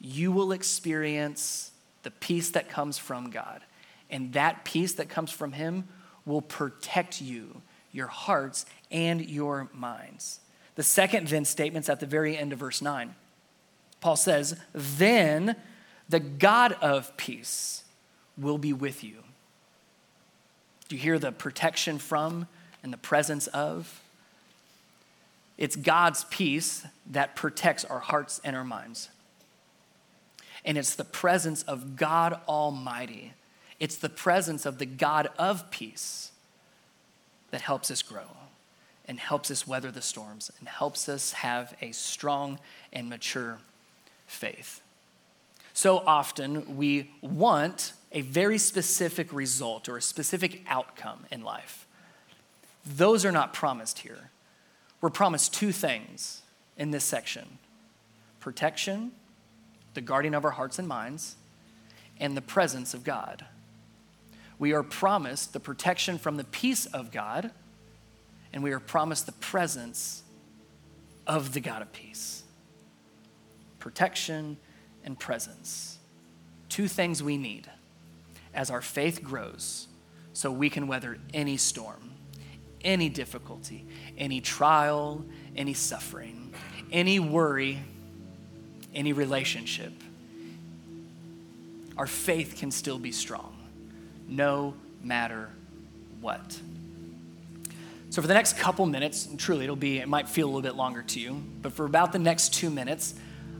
you 0.00 0.30
will 0.30 0.52
experience 0.52 1.72
the 2.04 2.12
peace 2.12 2.50
that 2.50 2.68
comes 2.68 2.96
from 2.96 3.28
God. 3.28 3.60
And 4.08 4.34
that 4.34 4.64
peace 4.64 4.92
that 4.92 5.08
comes 5.08 5.32
from 5.32 5.50
Him 5.50 5.88
will 6.24 6.42
protect 6.42 7.20
you, 7.20 7.60
your 7.90 8.06
hearts, 8.06 8.66
and 8.92 9.28
your 9.28 9.68
minds. 9.72 10.39
The 10.76 10.82
second 10.82 11.28
then 11.28 11.44
statement's 11.44 11.88
at 11.88 12.00
the 12.00 12.06
very 12.06 12.36
end 12.36 12.52
of 12.52 12.58
verse 12.58 12.80
9. 12.80 13.14
Paul 14.00 14.16
says, 14.16 14.58
Then 14.72 15.56
the 16.08 16.20
God 16.20 16.72
of 16.80 17.16
peace 17.16 17.84
will 18.38 18.58
be 18.58 18.72
with 18.72 19.04
you. 19.04 19.18
Do 20.88 20.96
you 20.96 21.02
hear 21.02 21.18
the 21.18 21.32
protection 21.32 21.98
from 21.98 22.48
and 22.82 22.92
the 22.92 22.98
presence 22.98 23.46
of? 23.48 24.02
It's 25.58 25.76
God's 25.76 26.24
peace 26.24 26.86
that 27.10 27.36
protects 27.36 27.84
our 27.84 28.00
hearts 28.00 28.40
and 28.42 28.56
our 28.56 28.64
minds. 28.64 29.10
And 30.64 30.78
it's 30.78 30.94
the 30.94 31.04
presence 31.04 31.62
of 31.64 31.96
God 31.96 32.40
Almighty. 32.48 33.34
It's 33.78 33.96
the 33.96 34.08
presence 34.08 34.66
of 34.66 34.78
the 34.78 34.86
God 34.86 35.28
of 35.38 35.70
peace 35.70 36.32
that 37.50 37.60
helps 37.60 37.90
us 37.90 38.02
grow 38.02 38.26
and 39.10 39.18
helps 39.18 39.50
us 39.50 39.66
weather 39.66 39.90
the 39.90 40.00
storms 40.00 40.52
and 40.60 40.68
helps 40.68 41.08
us 41.08 41.32
have 41.32 41.74
a 41.82 41.90
strong 41.90 42.60
and 42.92 43.08
mature 43.08 43.58
faith. 44.28 44.80
So 45.72 45.98
often 45.98 46.76
we 46.76 47.10
want 47.20 47.92
a 48.12 48.20
very 48.20 48.56
specific 48.56 49.32
result 49.32 49.88
or 49.88 49.96
a 49.96 50.02
specific 50.02 50.62
outcome 50.68 51.26
in 51.28 51.42
life. 51.42 51.88
Those 52.86 53.24
are 53.24 53.32
not 53.32 53.52
promised 53.52 53.98
here. 53.98 54.30
We're 55.00 55.10
promised 55.10 55.52
two 55.54 55.72
things 55.72 56.42
in 56.76 56.92
this 56.92 57.02
section 57.02 57.58
protection, 58.38 59.10
the 59.94 60.00
guarding 60.00 60.34
of 60.34 60.44
our 60.44 60.52
hearts 60.52 60.78
and 60.78 60.86
minds, 60.86 61.34
and 62.20 62.36
the 62.36 62.42
presence 62.42 62.94
of 62.94 63.02
God. 63.02 63.44
We 64.60 64.72
are 64.72 64.84
promised 64.84 65.52
the 65.52 65.58
protection 65.58 66.16
from 66.16 66.36
the 66.36 66.44
peace 66.44 66.86
of 66.86 67.10
God, 67.10 67.50
and 68.52 68.62
we 68.62 68.72
are 68.72 68.80
promised 68.80 69.26
the 69.26 69.32
presence 69.32 70.22
of 71.26 71.52
the 71.52 71.60
God 71.60 71.82
of 71.82 71.92
peace 71.92 72.40
protection, 73.80 74.58
and 75.04 75.18
presence. 75.18 75.98
Two 76.68 76.86
things 76.86 77.22
we 77.22 77.36
need 77.36 77.68
as 78.54 78.70
our 78.70 78.82
faith 78.82 79.24
grows 79.24 79.88
so 80.32 80.52
we 80.52 80.70
can 80.70 80.86
weather 80.86 81.18
any 81.34 81.56
storm, 81.56 82.12
any 82.82 83.08
difficulty, 83.08 83.84
any 84.16 84.40
trial, 84.40 85.24
any 85.56 85.74
suffering, 85.74 86.54
any 86.92 87.18
worry, 87.18 87.82
any 88.94 89.12
relationship. 89.12 89.92
Our 91.96 92.06
faith 92.06 92.56
can 92.58 92.70
still 92.70 92.98
be 92.98 93.12
strong 93.12 93.56
no 94.28 94.74
matter 95.02 95.50
what. 96.20 96.60
So, 98.10 98.20
for 98.20 98.26
the 98.26 98.34
next 98.34 98.58
couple 98.58 98.86
minutes, 98.86 99.26
and 99.26 99.38
truly 99.38 99.62
it'll 99.62 99.76
be, 99.76 99.98
it 99.98 100.08
might 100.08 100.28
feel 100.28 100.46
a 100.46 100.50
little 100.50 100.62
bit 100.62 100.74
longer 100.74 101.02
to 101.02 101.20
you, 101.20 101.42
but 101.62 101.72
for 101.72 101.86
about 101.86 102.10
the 102.10 102.18
next 102.18 102.52
two 102.52 102.68
minutes, 102.68 103.14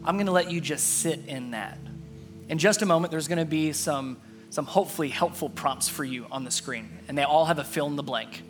I'm 0.04 0.16
to 0.26 0.32
let 0.32 0.50
you 0.50 0.60
just 0.60 0.98
sit 0.98 1.20
in 1.28 1.52
that. 1.52 1.78
In 2.48 2.58
just 2.58 2.82
a 2.82 2.86
moment, 2.86 3.12
there's 3.12 3.28
to 3.38 3.44
be 3.44 3.72
some, 3.72 4.20
some 4.50 4.66
hopefully 4.66 5.08
helpful 5.08 5.48
prompts 5.48 5.88
for 5.88 6.02
you 6.02 6.26
on 6.32 6.42
the 6.42 6.50
screen, 6.50 6.90
and 7.06 7.16
they 7.16 7.22
all 7.22 7.44
have 7.44 7.60
a 7.60 7.64
fill 7.64 7.86
in 7.86 7.94
the 7.94 8.02
blank. 8.02 8.42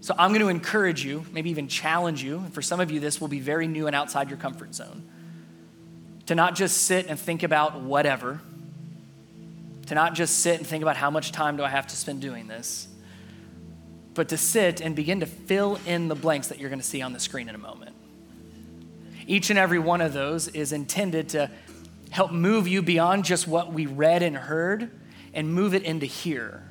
So 0.00 0.14
I'm 0.16 0.30
to 0.42 0.48
encourage 0.48 1.04
you, 1.04 1.26
maybe 1.32 1.50
even 1.50 1.66
challenge 1.66 2.22
you. 2.22 2.44
For 2.52 2.62
some 2.62 2.78
of 2.78 2.92
you, 2.92 3.00
this 3.00 3.20
will 3.20 3.26
be 3.26 3.40
very 3.40 3.66
new 3.66 3.88
and 3.88 3.96
outside 3.96 4.28
your 4.28 4.38
comfort 4.38 4.72
zone. 4.72 5.02
To 6.26 6.36
not 6.36 6.54
just 6.54 6.82
sit 6.82 7.08
and 7.08 7.18
think 7.18 7.42
about 7.42 7.80
whatever, 7.80 8.40
to 9.86 9.94
not 9.96 10.14
just 10.14 10.38
sit 10.38 10.58
and 10.58 10.66
think 10.66 10.82
about 10.82 10.96
how 10.96 11.10
much 11.10 11.32
time 11.32 11.56
do 11.56 11.64
I 11.64 11.70
have 11.70 11.88
to 11.88 11.96
spend 11.96 12.20
doing 12.20 12.46
this, 12.46 12.86
but 14.14 14.28
to 14.28 14.36
sit 14.36 14.80
and 14.80 14.94
begin 14.94 15.20
to 15.20 15.26
fill 15.26 15.78
in 15.86 16.08
the 16.08 16.14
blanks 16.14 16.48
that 16.48 16.58
you're 16.58 16.70
going 16.70 16.80
to 16.80 16.86
see 16.86 17.02
on 17.02 17.12
the 17.12 17.20
screen 17.20 17.48
in 17.48 17.54
a 17.54 17.58
moment. 17.58 17.94
Each 19.26 19.50
and 19.50 19.58
every 19.58 19.78
one 19.78 20.00
of 20.00 20.12
those 20.12 20.48
is 20.48 20.72
intended 20.72 21.30
to 21.30 21.50
help 22.10 22.30
move 22.30 22.68
you 22.68 22.82
beyond 22.82 23.24
just 23.24 23.48
what 23.48 23.72
we 23.72 23.86
read 23.86 24.22
and 24.22 24.36
heard 24.36 24.90
and 25.32 25.52
move 25.52 25.74
it 25.74 25.82
into 25.82 26.06
here 26.06 26.62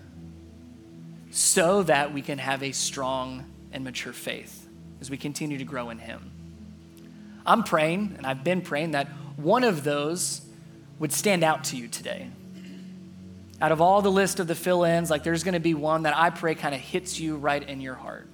so 1.32 1.84
that 1.84 2.14
we 2.14 2.22
can 2.22 2.38
have 2.38 2.64
a 2.64 2.72
strong 2.72 3.44
and 3.72 3.84
mature 3.84 4.14
faith 4.14 4.68
as 5.02 5.10
we 5.10 5.18
continue 5.18 5.58
to 5.58 5.66
grow 5.66 5.89
in 5.89 5.98
Him. 5.98 6.32
I'm 7.46 7.64
praying, 7.64 8.14
and 8.18 8.26
I've 8.26 8.44
been 8.44 8.62
praying, 8.62 8.91
that 8.91 9.08
one 9.36 9.64
of 9.64 9.84
those 9.84 10.41
would 11.00 11.12
stand 11.12 11.44
out 11.44 11.66
to 11.66 11.76
you 11.76 11.88
today. 11.88 12.30
Out 13.62 13.72
of 13.72 13.82
all 13.82 14.01
the 14.01 14.12
list 14.12 14.39
of 14.39 14.47
the 14.47 14.56
fill 14.56 14.84
ins, 14.84 15.10
like 15.10 15.24
there's 15.24 15.43
going 15.43 15.54
to 15.54 15.60
be 15.60 15.74
one 15.74 16.04
that 16.04 16.16
I 16.18 16.30
pray 16.30 16.56
kind 16.56 16.76
of 16.76 16.82
hits 16.82 17.20
you 17.20 17.38
right 17.38 17.62
in 17.62 17.80
your 17.82 17.95
heart. 17.95 18.28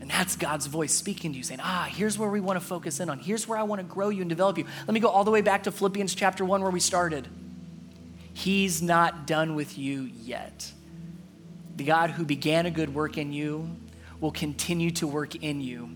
And 0.00 0.10
that's 0.10 0.36
God's 0.36 0.66
voice 0.66 0.92
speaking 0.92 1.32
to 1.32 1.38
you, 1.38 1.42
saying, 1.42 1.60
Ah, 1.62 1.88
here's 1.90 2.16
where 2.16 2.30
we 2.30 2.40
want 2.40 2.60
to 2.60 2.64
focus 2.64 3.00
in 3.00 3.10
on. 3.10 3.18
Here's 3.18 3.48
where 3.48 3.58
I 3.58 3.64
want 3.64 3.80
to 3.80 3.84
grow 3.84 4.08
you 4.08 4.20
and 4.20 4.28
develop 4.28 4.56
you. 4.58 4.64
Let 4.86 4.94
me 4.94 5.00
go 5.00 5.08
all 5.08 5.24
the 5.24 5.30
way 5.30 5.40
back 5.40 5.64
to 5.64 5.72
Philippians 5.72 6.14
chapter 6.14 6.44
1, 6.44 6.62
where 6.62 6.70
we 6.70 6.80
started. 6.80 7.26
He's 8.32 8.82
not 8.82 9.26
done 9.26 9.54
with 9.54 9.78
you 9.78 10.02
yet. 10.02 10.72
the 11.76 11.84
God 11.84 12.10
who 12.10 12.24
began 12.24 12.66
a 12.66 12.70
good 12.70 12.94
work 12.94 13.18
in 13.18 13.32
you 13.32 13.76
will 14.20 14.30
continue 14.30 14.90
to 14.92 15.06
work 15.06 15.34
in 15.36 15.60
you 15.60 15.90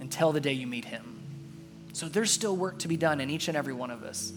until 0.00 0.32
the 0.32 0.40
day 0.40 0.52
you 0.52 0.66
meet 0.66 0.84
him. 0.84 1.20
So 1.92 2.08
there's 2.08 2.30
still 2.30 2.56
work 2.56 2.78
to 2.80 2.88
be 2.88 2.96
done 2.96 3.20
in 3.20 3.30
each 3.30 3.48
and 3.48 3.56
every 3.56 3.72
one 3.72 3.90
of 3.90 4.02
us. 4.02 4.32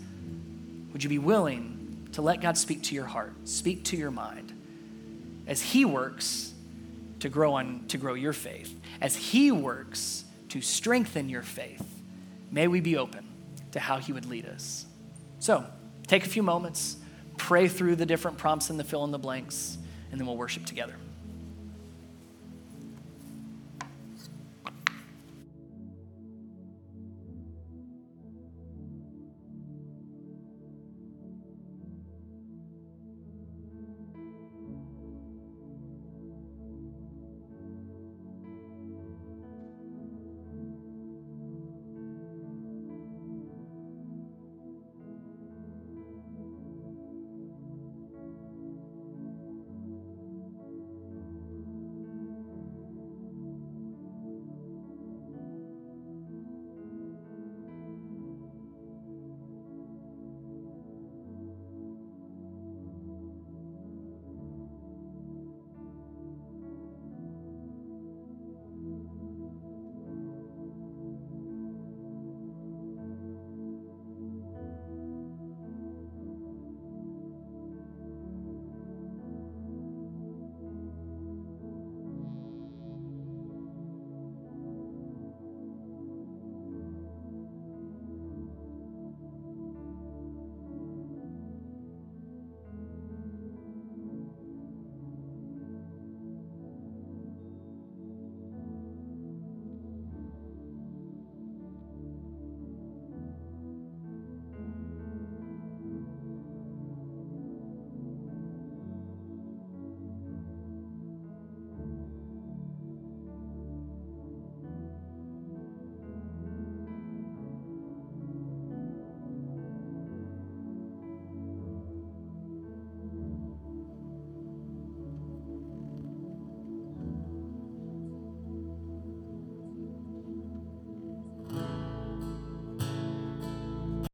Would 0.95 1.03
you 1.03 1.09
be 1.09 1.19
willing 1.19 2.07
to 2.13 2.21
let 2.21 2.39
God 2.39 2.57
speak 2.57 2.83
to 2.83 2.95
your 2.95 3.03
heart, 3.03 3.33
speak 3.43 3.83
to 3.83 3.97
your 3.97 4.11
mind 4.11 4.53
as 5.45 5.61
he 5.61 5.83
works 5.83 6.53
to 7.19 7.27
grow 7.27 7.55
on 7.55 7.83
to 7.89 7.97
grow 7.97 8.13
your 8.13 8.31
faith, 8.31 8.73
as 9.01 9.13
he 9.13 9.51
works 9.51 10.23
to 10.47 10.61
strengthen 10.61 11.27
your 11.27 11.41
faith? 11.41 11.85
May 12.49 12.69
we 12.69 12.79
be 12.79 12.95
open 12.95 13.27
to 13.73 13.79
how 13.81 13.97
he 13.97 14.13
would 14.13 14.25
lead 14.25 14.45
us. 14.45 14.85
So, 15.39 15.65
take 16.07 16.25
a 16.25 16.29
few 16.29 16.43
moments, 16.43 16.95
pray 17.35 17.67
through 17.67 17.97
the 17.97 18.05
different 18.05 18.37
prompts 18.37 18.69
and 18.69 18.79
the 18.79 18.85
fill 18.85 19.03
in 19.03 19.11
the 19.11 19.19
blanks, 19.19 19.77
and 20.11 20.17
then 20.17 20.25
we'll 20.25 20.37
worship 20.37 20.65
together. 20.65 20.95